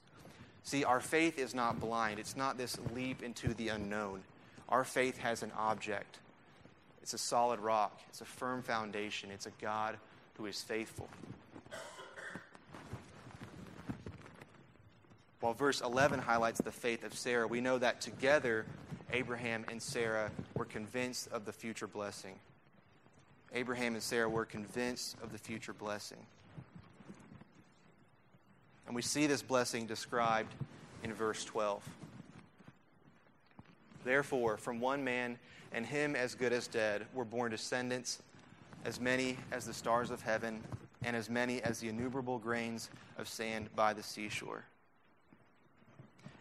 See, 0.64 0.84
our 0.84 1.00
faith 1.00 1.38
is 1.38 1.54
not 1.54 1.80
blind, 1.80 2.18
it's 2.18 2.36
not 2.36 2.56
this 2.56 2.78
leap 2.94 3.22
into 3.22 3.52
the 3.54 3.68
unknown. 3.68 4.22
Our 4.72 4.84
faith 4.84 5.18
has 5.18 5.42
an 5.42 5.52
object, 5.54 6.18
it's 7.02 7.12
a 7.12 7.18
solid 7.18 7.60
rock, 7.60 8.00
it's 8.08 8.22
a 8.22 8.24
firm 8.24 8.62
foundation, 8.62 9.30
it's 9.30 9.44
a 9.44 9.52
God 9.60 9.98
who 10.38 10.46
is 10.46 10.62
faithful. 10.62 11.10
While 15.40 15.52
verse 15.52 15.82
11 15.82 16.20
highlights 16.20 16.62
the 16.62 16.72
faith 16.72 17.04
of 17.04 17.12
Sarah, 17.12 17.46
we 17.46 17.60
know 17.60 17.76
that 17.76 18.00
together 18.00 18.64
Abraham 19.12 19.66
and 19.70 19.82
Sarah 19.82 20.30
were 20.54 20.64
convinced 20.64 21.28
of 21.32 21.44
the 21.44 21.52
future 21.52 21.86
blessing. 21.86 22.36
Abraham 23.52 23.92
and 23.92 24.02
Sarah 24.02 24.30
were 24.30 24.46
convinced 24.46 25.18
of 25.22 25.32
the 25.32 25.38
future 25.38 25.74
blessing. 25.74 26.24
And 28.86 28.96
we 28.96 29.02
see 29.02 29.26
this 29.26 29.42
blessing 29.42 29.84
described 29.84 30.54
in 31.04 31.12
verse 31.12 31.44
12. 31.44 31.86
Therefore, 34.04 34.56
from 34.56 34.80
one 34.80 35.04
man 35.04 35.38
and 35.72 35.86
him 35.86 36.16
as 36.16 36.34
good 36.34 36.52
as 36.52 36.66
dead 36.66 37.06
were 37.14 37.24
born 37.24 37.50
descendants, 37.50 38.22
as 38.84 39.00
many 39.00 39.36
as 39.50 39.64
the 39.64 39.72
stars 39.72 40.10
of 40.10 40.22
heaven, 40.22 40.62
and 41.04 41.16
as 41.16 41.30
many 41.30 41.62
as 41.62 41.80
the 41.80 41.88
innumerable 41.88 42.38
grains 42.38 42.90
of 43.18 43.28
sand 43.28 43.68
by 43.74 43.92
the 43.92 44.02
seashore. 44.02 44.64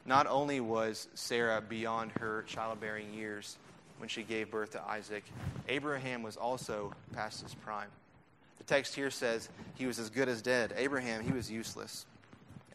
Not 0.05 0.27
only 0.27 0.59
was 0.59 1.07
Sarah 1.13 1.61
beyond 1.61 2.11
her 2.19 2.43
childbearing 2.47 3.13
years 3.13 3.57
when 3.97 4.09
she 4.09 4.23
gave 4.23 4.49
birth 4.49 4.71
to 4.71 4.81
Isaac, 4.83 5.23
Abraham 5.67 6.23
was 6.23 6.37
also 6.37 6.93
past 7.13 7.41
his 7.41 7.53
prime. 7.53 7.89
The 8.57 8.63
text 8.63 8.95
here 8.95 9.11
says 9.11 9.49
he 9.75 9.85
was 9.85 9.99
as 9.99 10.09
good 10.09 10.27
as 10.27 10.41
dead. 10.41 10.73
Abraham, 10.75 11.23
he 11.23 11.31
was 11.31 11.49
useless. 11.51 12.05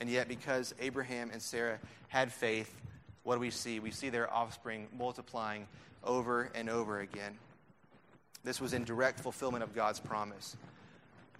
And 0.00 0.10
yet, 0.10 0.28
because 0.28 0.74
Abraham 0.80 1.30
and 1.32 1.40
Sarah 1.40 1.78
had 2.08 2.32
faith, 2.32 2.74
what 3.26 3.34
do 3.34 3.40
we 3.40 3.50
see? 3.50 3.80
We 3.80 3.90
see 3.90 4.08
their 4.08 4.32
offspring 4.32 4.86
multiplying 4.96 5.66
over 6.04 6.48
and 6.54 6.70
over 6.70 7.00
again. 7.00 7.36
This 8.44 8.60
was 8.60 8.72
in 8.72 8.84
direct 8.84 9.18
fulfillment 9.18 9.64
of 9.64 9.74
God's 9.74 9.98
promise. 9.98 10.56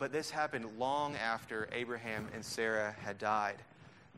But 0.01 0.11
this 0.11 0.29
happened 0.29 0.67
long 0.81 1.15
after 1.15 1.69
Abraham 1.71 2.27
and 2.35 2.45
Sarah 2.45 2.97
had 3.05 3.19
died. 3.19 3.55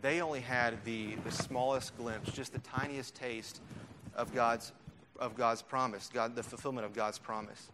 They 0.01 0.23
only 0.23 0.41
had 0.41 0.83
the, 0.87 1.17
the 1.17 1.31
smallest 1.31 1.95
glimpse, 1.99 2.33
just 2.33 2.55
the 2.55 2.59
tiniest 2.61 3.15
taste 3.15 3.61
of 4.17 4.35
God's, 4.35 4.73
of 5.19 5.37
God's 5.37 5.61
promise, 5.61 6.09
God, 6.11 6.35
the 6.35 6.43
fulfillment 6.43 6.87
of 6.87 6.95
God's 6.95 7.19
promise 7.19 7.69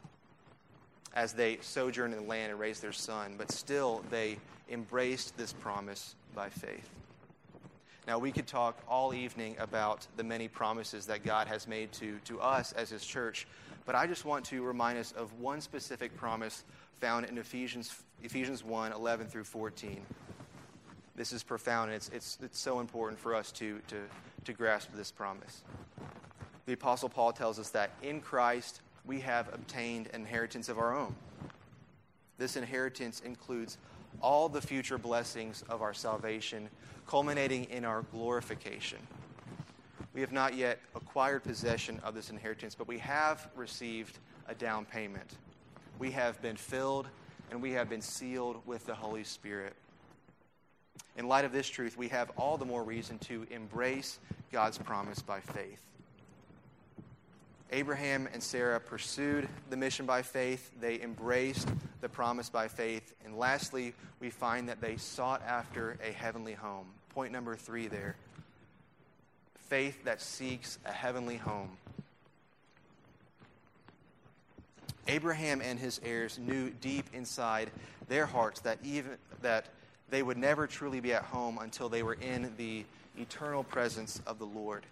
as 1.15 1.35
they 1.35 1.59
sojourned 1.61 2.15
in 2.15 2.23
the 2.23 2.27
land 2.27 2.51
and 2.51 2.59
raised 2.59 2.83
their 2.83 2.91
son. 2.91 3.37
But 3.39 3.53
still, 3.53 4.03
they 4.11 4.39
embraced 4.69 5.37
this 5.37 5.53
promise 5.53 6.17
by 6.35 6.49
faith. 6.49 6.91
Now, 8.07 8.19
we 8.19 8.33
could 8.33 8.47
talk 8.47 8.79
all 8.87 9.15
evening 9.15 9.57
about 9.59 10.07
the 10.17 10.25
many 10.25 10.47
promises 10.47 11.07
that 11.07 11.25
God 11.25 11.49
has 11.49 11.67
made 11.67 11.91
to, 11.93 12.19
to 12.27 12.39
us 12.39 12.73
as 12.73 12.91
His 12.91 13.05
church, 13.05 13.47
but 13.87 13.95
I 13.95 14.07
just 14.07 14.27
want 14.27 14.45
to 14.47 14.63
remind 14.63 14.99
us 14.99 15.13
of 15.13 15.33
one 15.41 15.63
specific 15.63 16.15
promise 16.17 16.65
found 17.01 17.25
in 17.27 17.39
Ephesians, 17.39 17.95
Ephesians 18.23 18.63
1 18.63 18.93
11 18.93 19.27
through 19.29 19.45
14. 19.45 20.03
This 21.17 21.33
is 21.33 21.43
profound, 21.43 21.91
and 21.91 21.97
it's, 21.97 22.11
it's, 22.11 22.39
it's 22.43 22.59
so 22.59 22.81
important 22.81 23.19
for 23.19 23.35
us 23.35 23.53
to, 23.53 23.81
to, 23.89 24.03
to 24.45 24.53
grasp 24.53 24.91
this 24.95 25.11
promise. 25.11 25.63
The 26.67 26.75
Apostle 26.75 27.09
Paul 27.09 27.33
tells 27.33 27.59
us 27.59 27.71
that 27.71 27.93
in 28.03 28.21
Christ 28.21 28.83
we 29.07 29.21
have 29.21 29.53
obtained 29.55 30.09
an 30.13 30.23
inheritance 30.23 30.69
of 30.69 30.79
our 30.79 30.95
own. 30.95 31.15
This 32.37 32.57
inheritance 32.57 33.21
includes 33.21 33.79
all 34.21 34.49
the 34.49 34.61
future 34.61 34.99
blessings 34.99 35.63
of 35.69 35.83
our 35.83 35.95
salvation, 35.95 36.69
culminating 37.07 37.65
in 37.65 37.85
our 37.85 38.03
glorification. 38.13 38.99
We 40.15 40.21
have 40.21 40.33
not 40.33 40.55
yet 40.55 40.79
acquired 40.95 41.43
possession 41.43 42.01
of 42.05 42.15
this 42.15 42.31
inheritance, 42.31 42.75
but 42.75 42.87
we 42.87 42.99
have 42.99 43.49
received 43.57 44.19
a 44.49 44.55
down 44.55 44.85
payment. 44.85 45.37
We 45.99 46.13
have 46.13 46.41
been 46.41 46.57
filled 46.57 47.09
and 47.51 47.61
we 47.61 47.73
have 47.73 47.89
been 47.89 48.01
sealed 48.01 48.63
with 48.67 48.87
the 48.87 48.95
Holy 48.95 49.25
Spirit. 49.25 49.75
In 51.17 51.29
light 51.29 51.45
of 51.45 51.53
this 51.53 51.69
truth, 51.69 51.97
we 51.97 52.09
have 52.09 52.31
all 52.37 52.57
the 52.57 52.65
more 52.65 52.83
reason 52.83 53.19
to 53.21 53.47
embrace 53.51 54.19
God's 54.53 54.79
promise 54.79 55.21
by 55.21 55.41
faith. 55.41 55.81
Abraham 57.73 58.29
and 58.33 58.43
Sarah 58.43 58.79
pursued 58.79 59.49
the 59.71 59.77
mission 59.77 60.07
by 60.07 60.23
faith. 60.23 60.71
They 60.81 61.01
embraced 61.01 61.69
the 62.05 62.09
promise 62.11 62.51
by 62.51 62.69
faith. 62.69 63.15
And 63.25 63.39
lastly, 63.39 63.95
we 64.21 64.29
find 64.29 64.69
that 64.69 64.83
they 64.83 64.99
sought 64.99 65.41
after 65.43 65.97
a 66.07 66.13
heavenly 66.13 66.53
home. 66.53 66.87
Point 67.09 67.33
number 67.33 67.57
three 67.57 67.89
there 67.89 68.17
faith 69.69 70.05
that 70.05 70.21
seeks 70.21 70.79
a 70.85 70.93
heavenly 70.93 71.39
home. 71.39 71.71
Abraham 75.09 75.63
and 75.63 75.79
his 75.79 75.99
heirs 76.05 76.39
knew 76.39 76.69
deep 76.69 77.07
inside 77.15 77.71
their 78.09 78.27
hearts 78.27 78.61
that 78.61 78.79
even 78.85 79.13
that 79.41 79.69
they 80.11 80.23
would 80.23 80.37
never 80.37 80.67
truly 80.67 81.01
be 81.01 81.15
at 81.15 81.23
home 81.23 81.59
until 81.59 81.89
they 81.89 82.03
were 82.03 82.19
in 82.21 82.53
the 82.59 82.85
eternal 83.19 83.65
presence 83.65 84.21
of 84.27 84.39
the 84.39 84.45
Lord. 84.45 84.85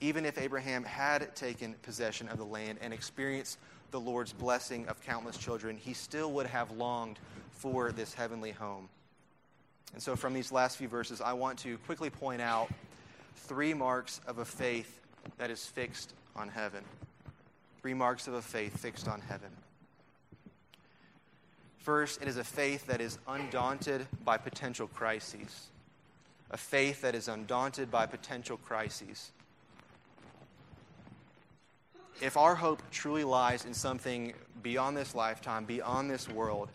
Even 0.00 0.26
if 0.26 0.38
Abraham 0.38 0.82
had 0.82 1.36
taken 1.36 1.74
possession 1.82 2.28
of 2.28 2.38
the 2.38 2.44
land 2.44 2.78
and 2.82 2.92
experienced 2.92 3.58
the 3.90 4.00
Lord's 4.00 4.32
blessing 4.32 4.86
of 4.88 5.02
countless 5.02 5.36
children, 5.36 5.76
he 5.76 5.92
still 5.92 6.32
would 6.32 6.46
have 6.46 6.70
longed 6.70 7.18
for 7.50 7.92
this 7.92 8.14
heavenly 8.14 8.52
home. 8.52 8.88
And 9.92 10.02
so, 10.02 10.16
from 10.16 10.34
these 10.34 10.52
last 10.52 10.76
few 10.76 10.88
verses, 10.88 11.20
I 11.20 11.32
want 11.32 11.58
to 11.60 11.76
quickly 11.78 12.10
point 12.10 12.40
out 12.40 12.70
three 13.36 13.74
marks 13.74 14.20
of 14.26 14.38
a 14.38 14.44
faith 14.44 15.00
that 15.38 15.50
is 15.50 15.66
fixed 15.66 16.14
on 16.36 16.48
heaven. 16.48 16.84
Three 17.82 17.94
marks 17.94 18.28
of 18.28 18.34
a 18.34 18.42
faith 18.42 18.78
fixed 18.78 19.08
on 19.08 19.20
heaven. 19.20 19.50
First, 21.78 22.22
it 22.22 22.28
is 22.28 22.36
a 22.36 22.44
faith 22.44 22.86
that 22.86 23.00
is 23.00 23.18
undaunted 23.26 24.06
by 24.24 24.36
potential 24.36 24.86
crises. 24.86 25.68
A 26.50 26.56
faith 26.56 27.02
that 27.02 27.14
is 27.14 27.26
undaunted 27.26 27.90
by 27.90 28.06
potential 28.06 28.58
crises. 28.58 29.32
If 32.20 32.36
our 32.36 32.54
hope 32.54 32.82
truly 32.90 33.24
lies 33.24 33.64
in 33.64 33.72
something 33.72 34.34
beyond 34.62 34.94
this 34.94 35.14
lifetime, 35.14 35.64
beyond 35.64 36.10
this 36.10 36.28
world, 36.28 36.68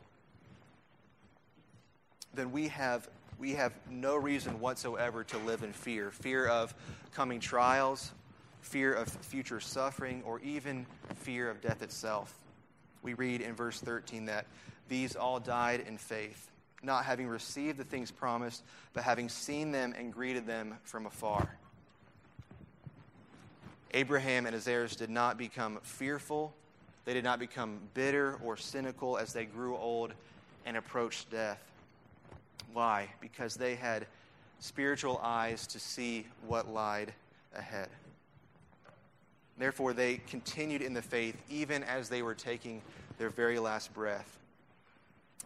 then 2.33 2.51
we 2.51 2.67
have, 2.69 3.07
we 3.37 3.51
have 3.51 3.71
no 3.89 4.15
reason 4.15 4.59
whatsoever 4.59 5.23
to 5.25 5.37
live 5.37 5.61
in 5.61 5.71
fear 5.71 6.09
fear 6.09 6.47
of 6.47 6.73
coming 7.13 7.39
trials, 7.39 8.11
fear 8.61 8.93
of 8.93 9.07
future 9.07 9.59
suffering, 9.59 10.23
or 10.25 10.39
even 10.39 10.87
fear 11.17 11.51
of 11.51 11.61
death 11.61 11.83
itself. 11.83 12.33
We 13.03 13.13
read 13.13 13.41
in 13.41 13.53
verse 13.53 13.79
13 13.79 14.25
that 14.25 14.47
these 14.89 15.15
all 15.15 15.39
died 15.39 15.85
in 15.87 15.99
faith, 15.99 16.49
not 16.81 17.05
having 17.05 17.27
received 17.27 17.77
the 17.77 17.83
things 17.83 18.09
promised, 18.09 18.63
but 18.93 19.03
having 19.03 19.29
seen 19.29 19.71
them 19.71 19.93
and 19.95 20.11
greeted 20.11 20.47
them 20.47 20.75
from 20.83 21.05
afar. 21.05 21.55
Abraham 23.93 24.45
and 24.45 24.53
his 24.53 24.67
heirs 24.67 24.95
did 24.95 25.09
not 25.09 25.37
become 25.37 25.79
fearful. 25.83 26.53
They 27.05 27.13
did 27.13 27.23
not 27.23 27.39
become 27.39 27.79
bitter 27.93 28.39
or 28.43 28.57
cynical 28.57 29.17
as 29.17 29.33
they 29.33 29.45
grew 29.45 29.77
old 29.77 30.13
and 30.65 30.75
approached 30.75 31.29
death. 31.29 31.61
Why? 32.73 33.09
Because 33.21 33.55
they 33.55 33.75
had 33.75 34.07
spiritual 34.59 35.19
eyes 35.23 35.67
to 35.67 35.79
see 35.79 36.25
what 36.47 36.67
lied 36.67 37.13
ahead. 37.55 37.89
Therefore, 39.57 39.93
they 39.93 40.17
continued 40.17 40.81
in 40.81 40.93
the 40.93 41.01
faith 41.01 41.37
even 41.49 41.83
as 41.83 42.09
they 42.09 42.21
were 42.21 42.35
taking 42.35 42.81
their 43.17 43.29
very 43.29 43.59
last 43.59 43.93
breath. 43.93 44.37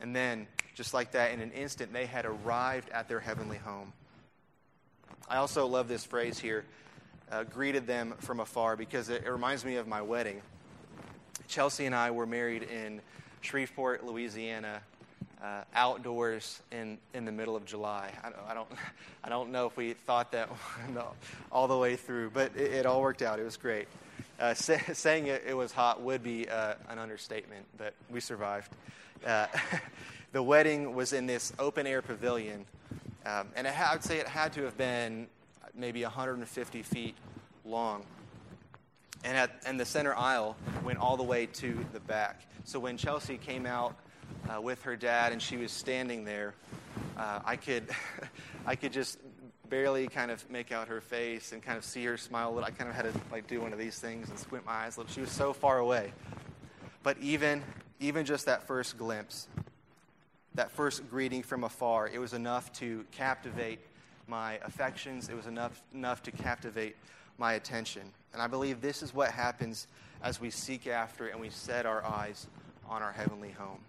And 0.01 0.15
then, 0.15 0.47
just 0.73 0.93
like 0.93 1.11
that, 1.11 1.31
in 1.31 1.41
an 1.41 1.51
instant, 1.51 1.93
they 1.93 2.05
had 2.05 2.25
arrived 2.25 2.89
at 2.89 3.07
their 3.07 3.19
heavenly 3.19 3.57
home. 3.57 3.93
I 5.27 5.37
also 5.37 5.67
love 5.67 5.87
this 5.87 6.03
phrase 6.03 6.39
here 6.39 6.65
uh, 7.31 7.43
greeted 7.43 7.87
them 7.87 8.13
from 8.19 8.39
afar 8.39 8.75
because 8.75 9.09
it, 9.09 9.23
it 9.25 9.29
reminds 9.29 9.63
me 9.63 9.75
of 9.75 9.87
my 9.87 10.01
wedding. 10.01 10.41
Chelsea 11.47 11.85
and 11.85 11.95
I 11.95 12.11
were 12.11 12.25
married 12.25 12.63
in 12.63 13.01
Shreveport, 13.41 14.05
Louisiana, 14.05 14.81
uh, 15.43 15.61
outdoors 15.73 16.61
in, 16.71 16.97
in 17.13 17.25
the 17.25 17.31
middle 17.31 17.55
of 17.55 17.65
July. 17.65 18.11
I 18.23 18.29
don't, 18.29 18.49
I 18.49 18.53
don't, 18.53 18.69
I 19.23 19.29
don't 19.29 19.51
know 19.51 19.65
if 19.65 19.77
we 19.77 19.93
thought 19.93 20.31
that 20.33 20.49
all 21.51 21.67
the 21.67 21.77
way 21.77 21.95
through, 21.95 22.31
but 22.31 22.51
it, 22.55 22.73
it 22.73 22.85
all 22.85 23.01
worked 23.01 23.21
out. 23.21 23.39
It 23.39 23.43
was 23.43 23.57
great. 23.57 23.87
Uh, 24.39 24.53
say, 24.53 24.81
saying 24.93 25.27
it, 25.27 25.43
it, 25.47 25.53
was 25.53 25.71
hot 25.71 26.01
would 26.01 26.23
be 26.23 26.47
uh, 26.47 26.75
an 26.89 26.99
understatement, 26.99 27.65
but 27.77 27.93
we 28.09 28.19
survived. 28.19 28.71
Uh, 29.25 29.47
the 30.31 30.43
wedding 30.43 30.93
was 30.93 31.13
in 31.13 31.25
this 31.25 31.51
open 31.59 31.87
air 31.87 32.01
pavilion, 32.01 32.65
um, 33.25 33.47
and 33.55 33.67
I 33.67 33.93
would 33.93 34.03
say 34.03 34.17
it 34.17 34.27
had 34.27 34.53
to 34.53 34.63
have 34.63 34.77
been 34.77 35.27
maybe 35.79 36.03
150 36.03 36.83
feet 36.83 37.15
long. 37.65 38.03
And, 39.23 39.35
at, 39.35 39.51
and 39.65 39.79
the 39.79 39.85
center 39.85 40.13
aisle 40.15 40.55
went 40.83 40.99
all 40.99 41.17
the 41.17 41.23
way 41.23 41.45
to 41.45 41.85
the 41.93 41.99
back. 41.99 42.41
So 42.63 42.79
when 42.79 42.97
Chelsea 42.97 43.37
came 43.37 43.65
out 43.65 43.95
uh, 44.49 44.61
with 44.61 44.83
her 44.83 44.95
dad 44.95 45.31
and 45.31 45.41
she 45.41 45.57
was 45.57 45.71
standing 45.71 46.23
there, 46.25 46.53
uh, 47.17 47.39
I, 47.43 47.55
could, 47.55 47.85
I 48.65 48.75
could 48.75 48.93
just 48.93 49.19
barely 49.69 50.07
kind 50.07 50.31
of 50.31 50.49
make 50.49 50.71
out 50.71 50.87
her 50.87 51.01
face 51.01 51.51
and 51.51 51.61
kind 51.61 51.77
of 51.77 51.83
see 51.83 52.03
her 52.05 52.17
smile 52.17 52.49
a 52.49 52.53
little. 52.53 52.67
I 52.67 52.71
kind 52.71 52.89
of 52.89 52.95
had 52.95 53.13
to 53.13 53.19
like 53.31 53.47
do 53.47 53.61
one 53.61 53.73
of 53.73 53.79
these 53.79 53.99
things 53.99 54.29
and 54.29 54.39
squint 54.39 54.65
my 54.65 54.71
eyes 54.71 54.97
a 54.97 55.01
little. 55.01 55.13
She 55.13 55.21
was 55.21 55.31
so 55.31 55.53
far 55.53 55.79
away. 55.79 56.13
But 57.03 57.17
even, 57.19 57.63
even 57.99 58.25
just 58.25 58.45
that 58.45 58.67
first 58.67 58.97
glimpse, 58.97 59.47
that 60.55 60.71
first 60.71 61.09
greeting 61.09 61.43
from 61.43 61.63
afar, 61.63 62.07
it 62.07 62.19
was 62.19 62.33
enough 62.33 62.71
to 62.73 63.05
captivate 63.11 63.79
my 64.29 64.59
affections. 64.63 65.27
It 65.29 65.35
was 65.35 65.47
enough, 65.47 65.81
enough 65.93 66.23
to 66.23 66.31
captivate 66.31 66.95
my 67.37 67.53
attention. 67.53 68.03
And 68.33 68.41
I 68.41 68.47
believe 68.47 68.81
this 68.81 69.01
is 69.01 69.13
what 69.13 69.31
happens 69.31 69.87
as 70.21 70.39
we 70.39 70.49
seek 70.49 70.87
after 70.87 71.27
and 71.27 71.39
we 71.39 71.49
set 71.49 71.85
our 71.85 72.05
eyes 72.05 72.47
on 72.87 73.01
our 73.01 73.11
heavenly 73.11 73.51
home. 73.51 73.79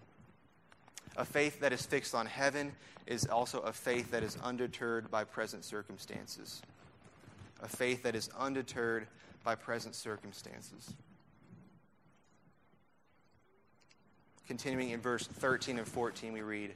A 1.16 1.24
faith 1.24 1.61
that 1.61 1.72
is 1.72 1.85
fixed 1.85 2.14
on 2.14 2.26
heaven 2.26 2.72
is 3.07 3.26
also 3.26 3.61
a 3.61 3.72
faith 3.72 4.12
that 4.12 4.22
is 4.22 4.37
undeterred 4.42 5.11
by 5.11 5.24
present 5.24 5.64
circumstances. 5.64 6.62
A 7.62 7.68
faith 7.68 8.05
that 8.05 8.14
is 8.14 8.31
undeterred 8.38 9.07
by 9.42 9.55
present 9.55 9.94
circumstances. 9.94 10.94
Continuing 14.46 14.90
in 14.90 15.00
verse 15.00 15.26
13 15.26 15.79
and 15.79 15.87
14, 15.87 16.33
we 16.33 16.42
read, 16.42 16.74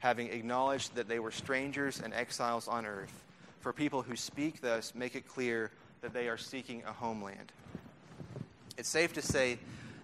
having 0.00 0.28
acknowledged 0.28 0.94
that 0.94 1.08
they 1.08 1.18
were 1.18 1.30
strangers 1.30 2.00
and 2.00 2.12
exiles 2.14 2.68
on 2.68 2.86
earth. 2.86 3.22
for 3.66 3.72
people 3.72 4.00
who 4.00 4.14
speak 4.14 4.60
thus 4.60 4.94
make 4.94 5.16
it 5.16 5.26
clear 5.26 5.72
that 6.00 6.14
they 6.14 6.28
are 6.28 6.36
seeking 6.36 6.84
a 6.86 6.92
homeland. 6.92 7.50
It's 8.78 8.88
safe 8.88 9.12
to 9.14 9.22
say 9.22 9.58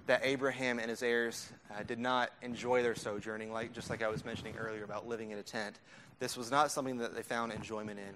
that 0.08 0.22
Abraham 0.24 0.80
and 0.80 0.90
his 0.90 1.00
heirs 1.00 1.48
uh, 1.70 1.84
did 1.84 2.00
not 2.00 2.30
enjoy 2.42 2.82
their 2.82 2.96
sojourning, 2.96 3.52
like, 3.52 3.72
just 3.72 3.88
like 3.88 4.02
I 4.02 4.08
was 4.08 4.24
mentioning 4.24 4.56
earlier 4.58 4.82
about 4.82 5.06
living 5.06 5.30
in 5.30 5.38
a 5.38 5.44
tent. 5.44 5.78
This 6.18 6.36
was 6.36 6.50
not 6.50 6.72
something 6.72 6.98
that 6.98 7.14
they 7.14 7.22
found 7.22 7.52
enjoyment 7.52 8.00
in. 8.00 8.14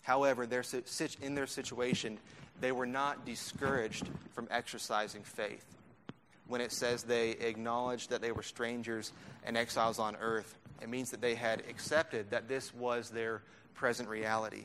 However, 0.00 0.46
their, 0.46 0.64
in 1.20 1.34
their 1.34 1.46
situation, 1.46 2.16
they 2.62 2.72
were 2.72 2.86
not 2.86 3.26
discouraged 3.26 4.08
from 4.32 4.48
exercising 4.50 5.24
faith. 5.24 5.66
When 6.46 6.62
it 6.62 6.72
says 6.72 7.02
they 7.02 7.32
acknowledged 7.32 8.08
that 8.08 8.22
they 8.22 8.32
were 8.32 8.42
strangers 8.42 9.12
and 9.44 9.58
exiles 9.58 9.98
on 9.98 10.16
earth, 10.16 10.56
it 10.80 10.88
means 10.88 11.10
that 11.10 11.20
they 11.20 11.34
had 11.34 11.62
accepted 11.68 12.30
that 12.30 12.48
this 12.48 12.74
was 12.74 13.10
their 13.10 13.42
present 13.74 14.08
reality. 14.08 14.64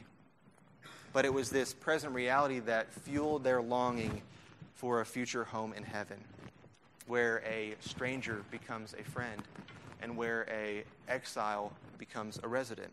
But 1.14 1.26
it 1.26 1.34
was 1.34 1.50
this 1.50 1.74
present 1.74 2.14
reality 2.14 2.60
that 2.60 2.94
fueled 2.94 3.44
their 3.44 3.62
longing 3.62 4.22
for 4.76 5.02
a 5.02 5.06
future 5.06 5.44
home 5.44 5.74
in 5.74 5.84
heaven, 5.84 6.18
where 7.08 7.42
a 7.46 7.76
stranger 7.80 8.44
becomes 8.52 8.94
a 9.00 9.04
friend 9.04 9.42
and 10.02 10.18
where 10.18 10.46
a 10.52 10.84
exile 11.08 11.72
becomes 11.98 12.40
a 12.44 12.48
resident. 12.48 12.92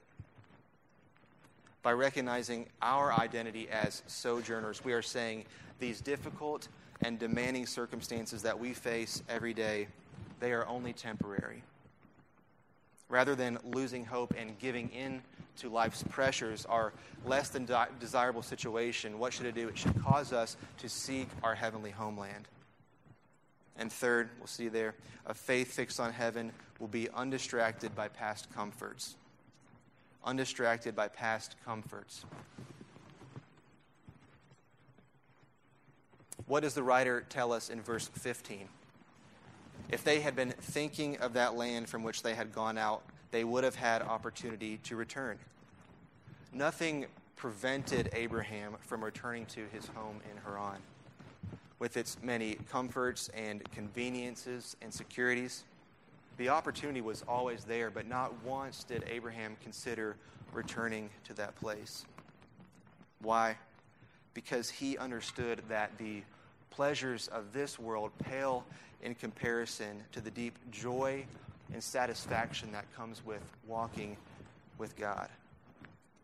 By 1.82 1.92
recognizing 1.92 2.66
our 2.80 3.12
identity 3.12 3.68
as 3.68 4.02
sojourners, 4.06 4.85
we 4.85 4.92
are 4.92 5.02
saying 5.02 5.44
these 5.80 6.00
difficult 6.00 6.68
and 7.02 7.18
demanding 7.18 7.66
circumstances 7.66 8.42
that 8.42 8.58
we 8.58 8.72
face 8.72 9.22
every 9.28 9.52
day, 9.52 9.88
they 10.38 10.52
are 10.52 10.66
only 10.68 10.92
temporary. 10.92 11.62
Rather 13.12 13.35
than 13.35 13.59
losing 13.62 14.07
hope 14.07 14.33
and 14.38 14.59
giving 14.59 14.88
in 14.88 15.20
to 15.59 15.68
life's 15.68 16.03
pressures, 16.05 16.64
our 16.64 16.94
less 17.27 17.51
than 17.51 17.68
desirable 18.01 18.40
situation, 18.40 19.18
what 19.18 19.35
should 19.35 19.44
it 19.44 19.55
do? 19.55 19.68
It 19.68 19.77
should 19.77 20.03
cause 20.03 20.33
us 20.33 20.57
to 20.79 20.88
seek 20.88 21.29
our 21.42 21.55
heavenly 21.55 21.90
homeland. 21.90 22.48
And 23.77 23.92
third, 23.92 24.31
we'll 24.38 24.46
see 24.46 24.68
there, 24.68 24.94
a 25.27 25.35
faith 25.35 25.75
fixed 25.75 26.01
on 26.01 26.11
heaven 26.11 26.53
will 26.81 26.88
be 26.88 27.11
undistracted 27.11 27.94
by 27.94 28.09
past 28.09 28.51
comforts. 28.55 29.14
Undistracted 30.25 30.96
by 30.96 31.09
past 31.09 31.57
comforts. 31.66 32.25
What 36.46 36.61
does 36.61 36.72
the 36.72 36.83
writer 36.83 37.27
tell 37.29 37.53
us 37.53 37.68
in 37.68 37.83
verse 37.83 38.09
15? 38.09 38.68
If 39.90 40.05
they 40.05 40.21
had 40.21 40.35
been 40.35 40.53
thinking 40.53 41.18
of 41.18 41.35
that 41.35 41.55
land 41.55 41.88
from 41.88 42.03
which 42.03 42.23
they 42.23 42.35
had 42.35 42.53
gone 42.53 42.79
out, 42.79 43.03
they 43.31 43.45
would 43.45 43.64
have 43.64 43.75
had 43.75 44.03
opportunity 44.03 44.79
to 44.85 44.97
return. 44.97 45.38
Nothing 46.53 47.07
prevented 47.37 48.11
Abraham 48.12 48.77
from 48.81 49.03
returning 49.03 49.47
to 49.47 49.66
his 49.73 49.88
home 49.88 50.21
in 50.31 50.40
Haran 50.45 50.81
with 51.79 51.97
its 51.97 52.16
many 52.23 52.55
comforts 52.71 53.29
and 53.31 53.68
conveniences 53.73 54.77
and 54.81 54.95
securities. 54.95 55.64
The 56.37 56.49
opportunity 56.49 57.01
was 57.01 57.25
always 57.27 57.64
there, 57.64 57.90
but 57.90 58.07
not 58.07 58.33
once 58.45 58.85
did 58.85 59.05
Abraham 59.11 59.57
consider 59.62 60.16
returning 60.53 61.11
to 61.25 61.35
that 61.35 61.57
place. 61.57 62.05
Why? 63.21 63.57
Because 64.35 64.71
he 64.71 64.97
understood 64.97 65.62
that 65.68 65.99
the 65.99 66.23
pleasures 66.72 67.28
of 67.28 67.52
this 67.52 67.78
world 67.78 68.11
pale 68.24 68.64
in 69.02 69.14
comparison 69.14 70.02
to 70.12 70.20
the 70.20 70.30
deep 70.30 70.56
joy 70.70 71.24
and 71.72 71.82
satisfaction 71.82 72.72
that 72.72 72.85
comes 72.96 73.24
with 73.24 73.42
walking 73.66 74.16
with 74.78 74.96
God. 74.96 75.28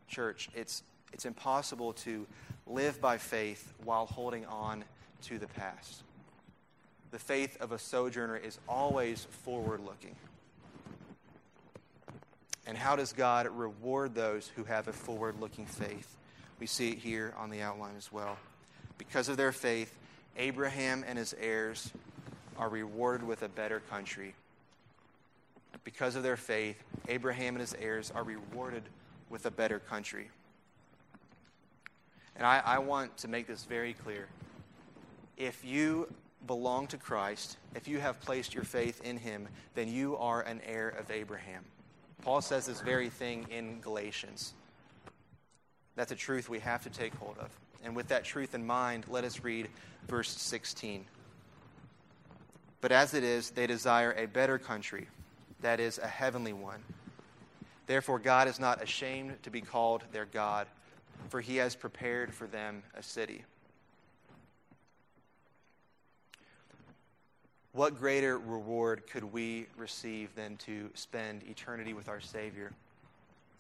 Church, 0.08 0.48
it's, 0.54 0.82
it's 1.12 1.26
impossible 1.26 1.92
to 1.92 2.26
live 2.66 3.00
by 3.00 3.18
faith 3.18 3.72
while 3.84 4.06
holding 4.06 4.46
on 4.46 4.84
to 5.22 5.38
the 5.38 5.46
past. 5.48 6.02
The 7.11 7.18
faith 7.18 7.56
of 7.61 7.72
a 7.72 7.78
sojourner 7.78 8.37
is 8.37 8.58
always 8.68 9.26
forward 9.44 9.80
looking. 9.80 10.16
And 12.66 12.76
how 12.76 12.96
does 12.96 13.12
God 13.12 13.46
reward 13.48 14.14
those 14.14 14.50
who 14.56 14.64
have 14.64 14.88
a 14.88 14.92
forward 14.92 15.40
looking 15.40 15.66
faith? 15.66 16.16
We 16.61 16.66
see 16.66 16.90
it 16.90 16.98
here 16.98 17.34
on 17.38 17.50
the 17.50 17.62
outline 17.62 17.96
as 17.96 18.12
well. 18.12 18.37
Because 18.98 19.28
of 19.28 19.37
their 19.37 19.52
faith, 19.52 19.94
Abraham 20.37 21.05
and 21.07 21.19
his 21.19 21.35
heirs 21.41 21.93
are 22.57 22.69
rewarded 22.69 23.27
with 23.27 23.43
a 23.43 23.49
better 23.49 23.81
country. 23.81 24.35
Because 25.85 26.17
of 26.17 26.23
their 26.23 26.37
faith, 26.37 26.83
Abraham 27.09 27.55
and 27.55 27.61
his 27.61 27.75
heirs 27.75 28.12
are 28.14 28.25
rewarded 28.25 28.83
with 29.31 29.47
a 29.47 29.51
better 29.51 29.79
country. 29.79 30.31
And 32.37 32.47
I, 32.47 32.62
I 32.64 32.79
want 32.79 33.17
to 33.19 33.29
make 33.29 33.47
this 33.47 33.64
very 33.64 33.95
clear 33.95 34.29
if 35.37 35.64
you 35.64 36.12
belong 36.47 36.87
to 36.88 36.97
Christ, 36.97 37.57
if 37.75 37.87
you 37.88 38.01
have 38.01 38.21
placed 38.21 38.55
your 38.55 38.64
faith 38.64 39.01
in 39.05 39.17
him, 39.17 39.49
then 39.75 39.88
you 39.88 40.17
are 40.17 40.43
an 40.43 40.61
heir 40.67 40.88
of 40.88 41.11
Abraham. 41.11 41.64
Paul 42.23 42.41
says 42.41 42.67
this 42.67 42.81
very 42.81 43.09
thing 43.09 43.47
in 43.51 43.81
Galatians. 43.81 44.55
That's 45.95 46.12
a 46.12 46.17
truth 46.17 46.49
we 46.49 46.59
have 46.61 46.83
to 46.85 46.91
take 46.91 47.14
hold 47.14 47.37
of. 47.38 47.51
And 47.85 47.95
with 47.95 48.09
that 48.09 48.25
truth 48.25 48.55
in 48.55 48.67
mind, 48.67 49.05
let 49.09 49.25
us 49.25 49.43
read 49.43 49.69
verse 50.09 50.31
16. 50.31 51.05
But 52.81 52.93
as 52.93 53.14
it 53.14 53.25
is, 53.25 53.51
they 53.51 53.67
desire 53.67 54.12
a 54.12 54.27
better 54.27 54.59
country, 54.59 55.09
that 55.61 55.81
is, 55.81 55.99
a 55.99 56.07
heavenly 56.07 56.53
one. 56.53 56.83
Therefore, 57.87 58.19
God 58.19 58.49
is 58.49 58.61
not 58.61 58.83
ashamed 58.83 59.43
to 59.43 59.51
be 59.51 59.61
called 59.61 60.05
their 60.12 60.27
God, 60.27 60.67
for 61.29 61.41
he 61.41 61.57
has 61.57 61.75
prepared 61.75 62.35
for 62.35 62.47
them 62.47 62.83
a 62.95 63.03
city. 63.03 63.45
What 67.73 67.99
greater 67.99 68.38
reward 68.38 69.07
could 69.07 69.25
we 69.25 69.67
receive 69.77 70.35
than 70.35 70.57
to 70.59 70.91
spend 70.95 71.43
eternity 71.49 71.95
with 71.95 72.09
our 72.09 72.21
Savior 72.21 72.73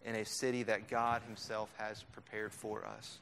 in 0.04 0.14
a 0.16 0.24
city 0.24 0.62
that 0.64 0.88
God 0.88 1.22
Himself 1.22 1.68
has 1.78 2.02
prepared 2.12 2.52
for 2.52 2.84
us? 2.84 3.18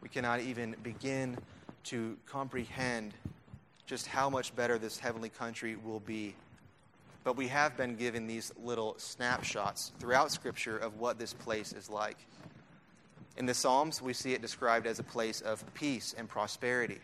We 0.00 0.08
cannot 0.08 0.40
even 0.40 0.76
begin 0.82 1.36
to 1.84 2.16
comprehend 2.26 3.14
just 3.86 4.06
how 4.06 4.30
much 4.30 4.54
better 4.54 4.78
this 4.78 4.98
heavenly 4.98 5.28
country 5.28 5.76
will 5.76 6.00
be. 6.00 6.34
But 7.24 7.36
we 7.36 7.48
have 7.48 7.76
been 7.76 7.96
given 7.96 8.26
these 8.26 8.52
little 8.62 8.94
snapshots 8.96 9.92
throughout 9.98 10.30
Scripture 10.30 10.78
of 10.78 10.98
what 10.98 11.18
this 11.18 11.34
place 11.34 11.72
is 11.72 11.90
like. 11.90 12.16
In 13.36 13.46
the 13.46 13.54
Psalms, 13.54 14.00
we 14.00 14.12
see 14.12 14.32
it 14.32 14.42
described 14.42 14.86
as 14.86 14.98
a 14.98 15.02
place 15.02 15.40
of 15.40 15.62
peace 15.74 16.14
and 16.16 16.28
prosperity. 16.28 16.98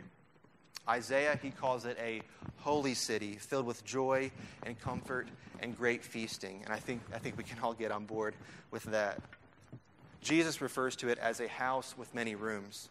Isaiah, 0.89 1.39
he 1.43 1.51
calls 1.51 1.85
it 1.85 1.99
a 2.01 2.23
holy 2.59 2.95
city 2.95 3.35
filled 3.35 3.67
with 3.67 3.85
joy 3.85 4.31
and 4.63 4.79
comfort 4.79 5.29
and 5.61 5.77
great 5.77 6.05
feasting. 6.05 6.63
And 6.65 6.73
I 6.73 6.79
think, 6.79 7.03
I 7.13 7.19
think 7.19 7.37
we 7.37 7.45
can 7.45 7.59
all 7.61 7.75
get 7.75 7.91
on 7.91 8.05
board 8.05 8.35
with 8.71 8.85
that. 8.85 9.21
Jesus 10.27 10.61
refers 10.61 10.97
to 10.97 11.09
it 11.09 11.19
as 11.19 11.39
a 11.39 11.47
house 11.47 11.95
with 11.97 12.13
many 12.13 12.35
rooms. 12.35 12.89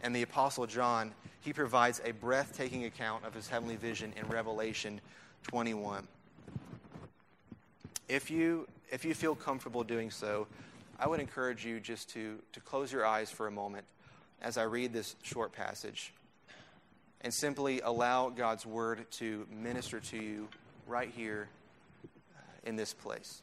And 0.00 0.14
the 0.14 0.22
Apostle 0.22 0.64
John, 0.64 1.12
he 1.40 1.52
provides 1.52 2.00
a 2.04 2.12
breathtaking 2.12 2.84
account 2.84 3.24
of 3.24 3.34
his 3.34 3.48
heavenly 3.48 3.74
vision 3.74 4.12
in 4.16 4.28
Revelation 4.28 5.00
21. 5.48 6.06
If 8.08 8.30
you, 8.30 8.68
if 8.92 9.04
you 9.04 9.12
feel 9.12 9.34
comfortable 9.34 9.82
doing 9.82 10.12
so, 10.12 10.46
I 11.00 11.08
would 11.08 11.18
encourage 11.18 11.66
you 11.66 11.80
just 11.80 12.10
to, 12.10 12.38
to 12.52 12.60
close 12.60 12.92
your 12.92 13.04
eyes 13.04 13.32
for 13.32 13.48
a 13.48 13.50
moment 13.50 13.84
as 14.40 14.56
I 14.56 14.62
read 14.62 14.92
this 14.92 15.16
short 15.22 15.50
passage 15.50 16.12
and 17.22 17.34
simply 17.34 17.80
allow 17.80 18.28
God's 18.28 18.64
word 18.64 19.04
to 19.14 19.48
minister 19.50 19.98
to 19.98 20.16
you 20.16 20.46
right 20.86 21.10
here 21.10 21.48
uh, 22.04 22.68
in 22.68 22.76
this 22.76 22.94
place. 22.94 23.42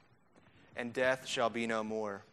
and 0.81 0.93
death 0.93 1.27
shall 1.27 1.51
be 1.51 1.67
no 1.67 1.83
more. 1.83 2.23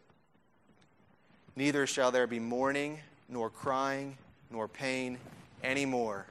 Neither 1.55 1.85
shall 1.85 2.09
there 2.09 2.25
be 2.25 2.39
mourning, 2.39 2.97
nor 3.29 3.51
crying, 3.51 4.17
nor 4.49 4.67
pain 4.67 5.19
any 5.63 5.85
more, 5.85 6.25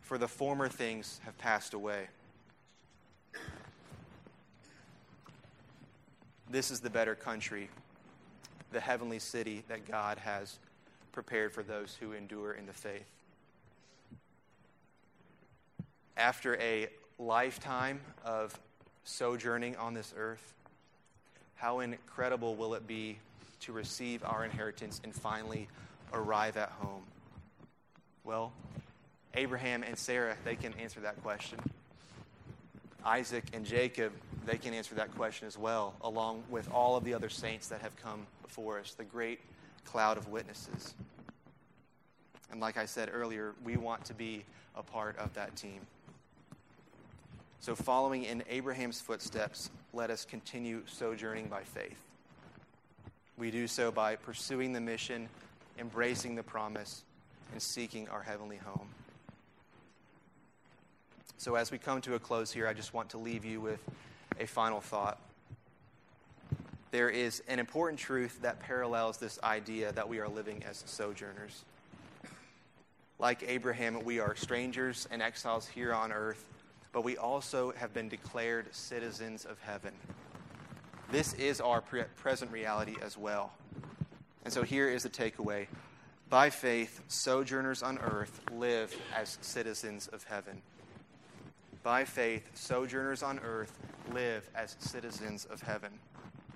for 0.00 0.16
the 0.16 0.26
former 0.26 0.66
things 0.66 1.20
have 1.26 1.36
passed 1.36 1.74
away. 1.74 2.08
this 6.48 6.70
is 6.70 6.80
the 6.80 6.88
better 6.88 7.14
country, 7.14 7.68
the 8.72 8.80
heavenly 8.80 9.18
city 9.18 9.62
that 9.68 9.86
God 9.86 10.16
has 10.16 10.58
prepared 11.12 11.52
for 11.52 11.62
those 11.62 11.98
who 12.00 12.12
endure 12.12 12.52
in 12.52 12.64
the 12.64 12.72
faith. 12.72 13.10
After 16.16 16.56
a 16.56 16.88
lifetime 17.18 18.00
of 18.24 18.58
sojourning 19.04 19.76
on 19.76 19.92
this 19.92 20.14
earth, 20.16 20.54
how 21.56 21.80
incredible 21.80 22.54
will 22.54 22.74
it 22.74 22.86
be 22.86 23.18
to 23.60 23.72
receive 23.72 24.22
our 24.24 24.44
inheritance 24.44 25.00
and 25.02 25.14
finally 25.14 25.68
arrive 26.12 26.56
at 26.56 26.70
home? 26.70 27.02
Well, 28.24 28.52
Abraham 29.34 29.82
and 29.82 29.98
Sarah, 29.98 30.36
they 30.44 30.56
can 30.56 30.72
answer 30.74 31.00
that 31.00 31.22
question. 31.22 31.58
Isaac 33.04 33.44
and 33.52 33.64
Jacob, 33.64 34.12
they 34.44 34.56
can 34.58 34.74
answer 34.74 34.94
that 34.96 35.14
question 35.14 35.46
as 35.46 35.56
well, 35.56 35.94
along 36.02 36.42
with 36.50 36.70
all 36.72 36.96
of 36.96 37.04
the 37.04 37.14
other 37.14 37.28
saints 37.28 37.68
that 37.68 37.80
have 37.80 37.96
come 37.96 38.26
before 38.42 38.78
us, 38.78 38.94
the 38.94 39.04
great 39.04 39.40
cloud 39.84 40.18
of 40.18 40.28
witnesses. 40.28 40.94
And 42.50 42.60
like 42.60 42.76
I 42.76 42.86
said 42.86 43.10
earlier, 43.12 43.54
we 43.64 43.76
want 43.76 44.04
to 44.06 44.14
be 44.14 44.44
a 44.74 44.82
part 44.82 45.16
of 45.18 45.32
that 45.34 45.56
team. 45.56 45.80
So, 47.60 47.74
following 47.74 48.24
in 48.24 48.44
Abraham's 48.48 49.00
footsteps, 49.00 49.70
let 49.92 50.10
us 50.10 50.24
continue 50.24 50.82
sojourning 50.86 51.48
by 51.48 51.62
faith. 51.62 51.98
We 53.38 53.50
do 53.50 53.66
so 53.66 53.90
by 53.90 54.16
pursuing 54.16 54.72
the 54.72 54.80
mission, 54.80 55.28
embracing 55.78 56.36
the 56.36 56.42
promise, 56.42 57.02
and 57.52 57.60
seeking 57.60 58.08
our 58.08 58.22
heavenly 58.22 58.58
home. 58.58 58.88
So, 61.38 61.54
as 61.54 61.70
we 61.70 61.78
come 61.78 62.00
to 62.02 62.14
a 62.14 62.18
close 62.18 62.52
here, 62.52 62.66
I 62.66 62.72
just 62.72 62.94
want 62.94 63.10
to 63.10 63.18
leave 63.18 63.44
you 63.44 63.60
with 63.60 63.80
a 64.38 64.46
final 64.46 64.80
thought. 64.80 65.18
There 66.92 67.10
is 67.10 67.42
an 67.48 67.58
important 67.58 67.98
truth 67.98 68.40
that 68.42 68.60
parallels 68.60 69.18
this 69.18 69.38
idea 69.42 69.92
that 69.92 70.08
we 70.08 70.18
are 70.18 70.28
living 70.28 70.62
as 70.68 70.82
sojourners. 70.86 71.64
Like 73.18 73.44
Abraham, 73.46 74.04
we 74.04 74.20
are 74.20 74.34
strangers 74.36 75.08
and 75.10 75.20
exiles 75.20 75.66
here 75.66 75.92
on 75.92 76.12
earth, 76.12 76.44
but 76.96 77.04
we 77.04 77.18
also 77.18 77.72
have 77.72 77.92
been 77.92 78.08
declared 78.08 78.74
citizens 78.74 79.44
of 79.44 79.60
heaven. 79.60 79.92
This 81.12 81.34
is 81.34 81.60
our 81.60 81.82
pre- 81.82 82.04
present 82.16 82.50
reality 82.50 82.96
as 83.02 83.18
well. 83.18 83.52
And 84.46 84.54
so 84.54 84.62
here 84.62 84.88
is 84.88 85.02
the 85.02 85.10
takeaway. 85.10 85.66
By 86.30 86.48
faith, 86.48 87.02
sojourners 87.06 87.82
on 87.82 87.98
earth 87.98 88.40
live 88.50 88.96
as 89.14 89.36
citizens 89.42 90.06
of 90.06 90.24
heaven. 90.24 90.62
By 91.82 92.06
faith, 92.06 92.48
sojourners 92.54 93.22
on 93.22 93.40
earth 93.40 93.78
live 94.14 94.48
as 94.54 94.74
citizens 94.78 95.44
of 95.44 95.60
heaven. 95.60 95.92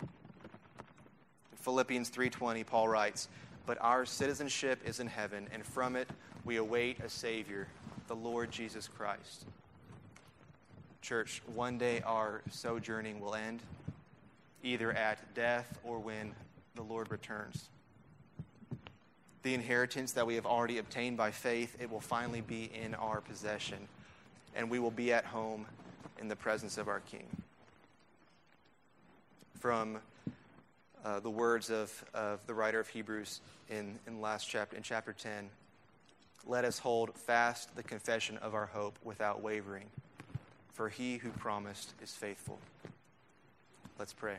In 0.00 1.58
Philippians 1.58 2.08
3:20 2.08 2.64
Paul 2.64 2.88
writes, 2.88 3.28
"But 3.66 3.76
our 3.82 4.06
citizenship 4.06 4.80
is 4.86 5.00
in 5.00 5.08
heaven, 5.08 5.50
and 5.52 5.66
from 5.66 5.96
it 5.96 6.08
we 6.46 6.56
await 6.56 7.00
a 7.00 7.10
savior, 7.10 7.68
the 8.06 8.16
Lord 8.16 8.50
Jesus 8.50 8.88
Christ." 8.88 9.44
Church, 11.02 11.42
one 11.54 11.78
day 11.78 12.02
our 12.02 12.42
sojourning 12.50 13.20
will 13.20 13.34
end, 13.34 13.60
either 14.62 14.92
at 14.92 15.34
death 15.34 15.78
or 15.84 15.98
when 15.98 16.32
the 16.74 16.82
Lord 16.82 17.10
returns. 17.10 17.68
The 19.42 19.54
inheritance 19.54 20.12
that 20.12 20.26
we 20.26 20.34
have 20.34 20.46
already 20.46 20.78
obtained 20.78 21.16
by 21.16 21.30
faith, 21.30 21.76
it 21.80 21.90
will 21.90 22.00
finally 22.00 22.42
be 22.42 22.70
in 22.74 22.94
our 22.94 23.20
possession 23.20 23.88
and 24.54 24.70
we 24.70 24.78
will 24.78 24.90
be 24.90 25.12
at 25.12 25.24
home 25.24 25.66
in 26.18 26.28
the 26.28 26.36
presence 26.36 26.78
of 26.78 26.88
our 26.88 27.00
King. 27.00 27.26
From 29.58 29.98
uh, 31.04 31.20
the 31.20 31.30
words 31.30 31.70
of, 31.70 32.04
of 32.14 32.40
the 32.46 32.54
writer 32.54 32.80
of 32.80 32.88
Hebrews 32.88 33.40
in, 33.68 33.98
in 34.06 34.20
last 34.20 34.48
chapter 34.48 34.76
in 34.76 34.82
chapter 34.82 35.12
10, 35.12 35.48
let 36.46 36.64
us 36.64 36.78
hold 36.78 37.14
fast 37.14 37.74
the 37.76 37.82
confession 37.82 38.38
of 38.38 38.54
our 38.54 38.66
hope 38.66 38.98
without 39.04 39.42
wavering, 39.42 39.86
for 40.80 40.88
he 40.88 41.18
who 41.18 41.28
promised 41.32 41.92
is 42.02 42.12
faithful. 42.12 42.58
Let's 43.98 44.14
pray. 44.14 44.36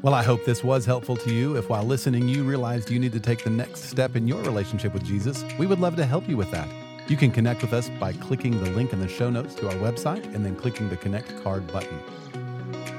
Well, 0.00 0.14
I 0.14 0.22
hope 0.22 0.46
this 0.46 0.64
was 0.64 0.86
helpful 0.86 1.18
to 1.18 1.30
you. 1.30 1.54
If 1.58 1.68
while 1.68 1.82
listening 1.82 2.26
you 2.28 2.44
realized 2.44 2.90
you 2.90 2.98
need 2.98 3.12
to 3.12 3.20
take 3.20 3.44
the 3.44 3.50
next 3.50 3.90
step 3.90 4.16
in 4.16 4.26
your 4.26 4.40
relationship 4.40 4.94
with 4.94 5.04
Jesus, 5.04 5.44
we 5.58 5.66
would 5.66 5.80
love 5.80 5.96
to 5.96 6.06
help 6.06 6.26
you 6.30 6.38
with 6.38 6.50
that. 6.50 6.66
You 7.08 7.16
can 7.18 7.30
connect 7.30 7.60
with 7.60 7.74
us 7.74 7.90
by 8.00 8.14
clicking 8.14 8.52
the 8.52 8.70
link 8.70 8.94
in 8.94 8.98
the 8.98 9.06
show 9.06 9.28
notes 9.28 9.54
to 9.56 9.66
our 9.68 9.74
website 9.74 10.24
and 10.34 10.42
then 10.42 10.56
clicking 10.56 10.88
the 10.88 10.96
Connect 10.96 11.44
card 11.44 11.70
button. 11.70 12.00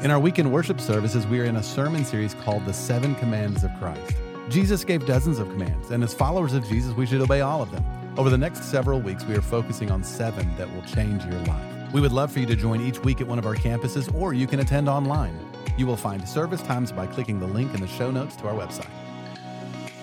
In 0.04 0.12
our 0.12 0.20
weekend 0.20 0.54
worship 0.54 0.80
services, 0.80 1.26
we 1.26 1.40
are 1.40 1.46
in 1.46 1.56
a 1.56 1.64
sermon 1.64 2.06
series 2.06 2.36
called 2.36 2.64
The 2.68 2.74
Seven 2.74 3.16
Commands 3.16 3.64
of 3.64 3.72
Christ. 3.80 4.14
Jesus 4.50 4.86
gave 4.86 5.08
dozens 5.08 5.40
of 5.40 5.50
commands, 5.50 5.90
and 5.90 6.04
as 6.04 6.14
followers 6.14 6.54
of 6.54 6.64
Jesus, 6.68 6.94
we 6.94 7.08
should 7.08 7.22
obey 7.22 7.42
all 7.42 7.64
of 7.64 7.72
them. 7.72 7.84
Over 8.20 8.30
the 8.30 8.38
next 8.38 8.66
several 8.66 9.00
weeks, 9.00 9.26
we 9.26 9.34
are 9.36 9.42
focusing 9.42 9.90
on 9.90 10.04
seven 10.04 10.48
that 10.58 10.72
will 10.72 10.84
change 10.84 11.26
your 11.26 11.42
life. 11.46 11.77
We 11.94 12.02
would 12.02 12.12
love 12.12 12.34
for 12.34 12.40
you 12.40 12.46
to 12.48 12.56
join 12.56 12.82
each 12.82 13.00
week 13.00 13.22
at 13.22 13.28
one 13.28 13.40
of 13.40 13.46
our 13.46 13.56
campuses, 13.56 14.14
or 14.14 14.34
you 14.34 14.46
can 14.46 14.60
attend 14.60 14.90
online. 14.90 15.40
You 15.78 15.88
will 15.88 15.96
find 15.96 16.28
service 16.28 16.62
times 16.62 16.92
by 16.92 17.08
clicking 17.08 17.40
the 17.40 17.48
link 17.48 17.74
in 17.74 17.80
the 17.80 17.88
show 17.88 18.12
notes 18.12 18.36
to 18.38 18.48
our 18.48 18.54
website. 18.54 18.90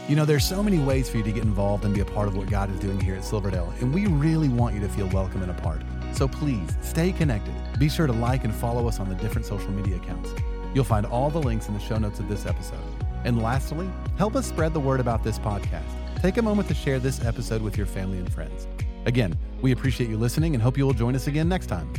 You 0.09 0.17
know, 0.17 0.25
there's 0.25 0.45
so 0.45 0.63
many 0.63 0.79
ways 0.79 1.11
for 1.11 1.19
you 1.19 1.23
to 1.23 1.33
get 1.33 1.45
involved 1.45 1.85
and 1.85 1.95
be 1.95 2.01
a 2.01 2.05
part 2.05 2.29
of 2.29 2.37
what 2.37 2.49
God 2.49 2.71
is 2.71 2.79
doing 2.81 2.99
here 3.01 3.15
at 3.15 3.25
Silverdale, 3.25 3.73
and 3.81 3.93
we 3.93 4.07
really 4.07 4.49
want 4.49 4.75
you 4.75 4.81
to 4.81 4.89
feel 4.89 5.09
welcome 5.09 5.43
and 5.43 5.51
a 5.51 5.55
part. 5.55 5.83
So 6.13 6.27
please 6.27 6.71
stay 6.81 7.13
connected. 7.13 7.55
Be 7.79 7.91
sure 7.91 8.07
to 8.07 8.13
like 8.13 8.45
and 8.45 8.55
follow 8.55 8.89
us 8.89 8.99
on 8.99 9.09
the 9.09 9.15
different 9.17 9.47
social 9.47 9.71
media 9.71 9.97
accounts. 9.97 10.31
You'll 10.75 10.85
find 10.85 11.05
all 11.05 11.29
the 11.29 11.41
links 11.41 11.69
in 11.69 11.75
the 11.75 11.81
show 11.81 11.99
notes 11.99 12.19
of 12.19 12.29
this 12.29 12.47
episode. 12.47 12.79
And 13.25 13.43
lastly, 13.43 13.91
help 14.17 14.37
us 14.37 14.47
spread 14.47 14.73
the 14.73 14.81
word 14.81 15.01
about 15.01 15.23
this 15.23 15.39
podcast. 15.39 15.85
Take 16.21 16.39
a 16.39 16.43
moment 16.43 16.69
to 16.69 16.75
share 16.75 16.99
this 16.99 17.23
episode 17.25 17.61
with 17.61 17.77
your 17.77 17.87
family 17.87 18.19
and 18.19 18.33
friends. 18.33 18.67
Again, 19.07 19.37
we 19.61 19.73
appreciate 19.73 20.11
you 20.11 20.17
listening 20.17 20.55
and 20.55 20.63
hope 20.63 20.79
you 20.79 20.87
will 20.87 20.95
join 20.95 21.15
us 21.15 21.27
again 21.27 21.49
next 21.49 21.67
time. 21.67 21.93